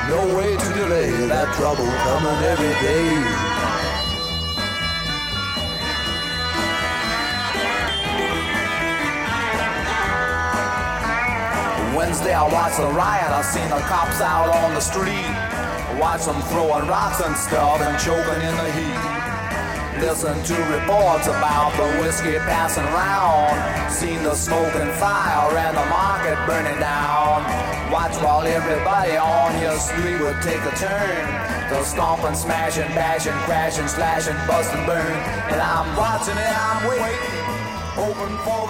No 0.08 0.20
way 0.40 0.56
to 0.56 0.70
delay 0.72 1.12
that 1.28 1.52
trouble 1.60 1.92
coming 2.08 2.40
every 2.48 2.76
day. 2.80 3.53
I 12.34 12.50
watched 12.50 12.78
the 12.82 12.90
riot, 12.90 13.30
I 13.30 13.46
seen 13.46 13.70
the 13.70 13.78
cops 13.86 14.18
out 14.18 14.50
on 14.50 14.74
the 14.74 14.82
street. 14.82 15.30
Watch 16.02 16.26
them 16.26 16.42
throwing 16.50 16.90
rocks 16.90 17.22
and 17.22 17.38
stuff 17.38 17.78
and 17.78 17.94
choking 18.02 18.42
in 18.42 18.56
the 18.58 18.70
heat. 18.74 19.24
Listen 20.02 20.34
to 20.42 20.56
reports 20.74 21.30
about 21.30 21.78
the 21.78 21.86
whiskey 22.02 22.34
passing 22.50 22.90
round. 22.90 23.54
Seen 23.94 24.24
the 24.24 24.34
smoke 24.34 24.74
and 24.74 24.90
fire 24.98 25.54
and 25.54 25.78
the 25.78 25.86
market 25.94 26.34
burning 26.50 26.80
down. 26.82 27.46
Watch 27.94 28.18
while 28.26 28.42
everybody 28.42 29.16
on 29.16 29.54
your 29.62 29.78
street 29.78 30.18
would 30.18 30.42
take 30.42 30.66
a 30.66 30.74
turn. 30.74 31.70
The 31.70 31.84
stomping, 31.86 32.34
smashing, 32.34 32.90
bashing, 32.98 33.38
crashing, 33.46 33.88
slashing, 33.88 34.36
busting, 34.50 34.84
burn. 34.90 35.14
And 35.54 35.62
I'm 35.62 35.96
watching 35.96 36.34
it, 36.34 36.54
I'm 36.58 36.82
waiting, 36.90 37.46
hoping 37.94 38.38
for. 38.42 38.63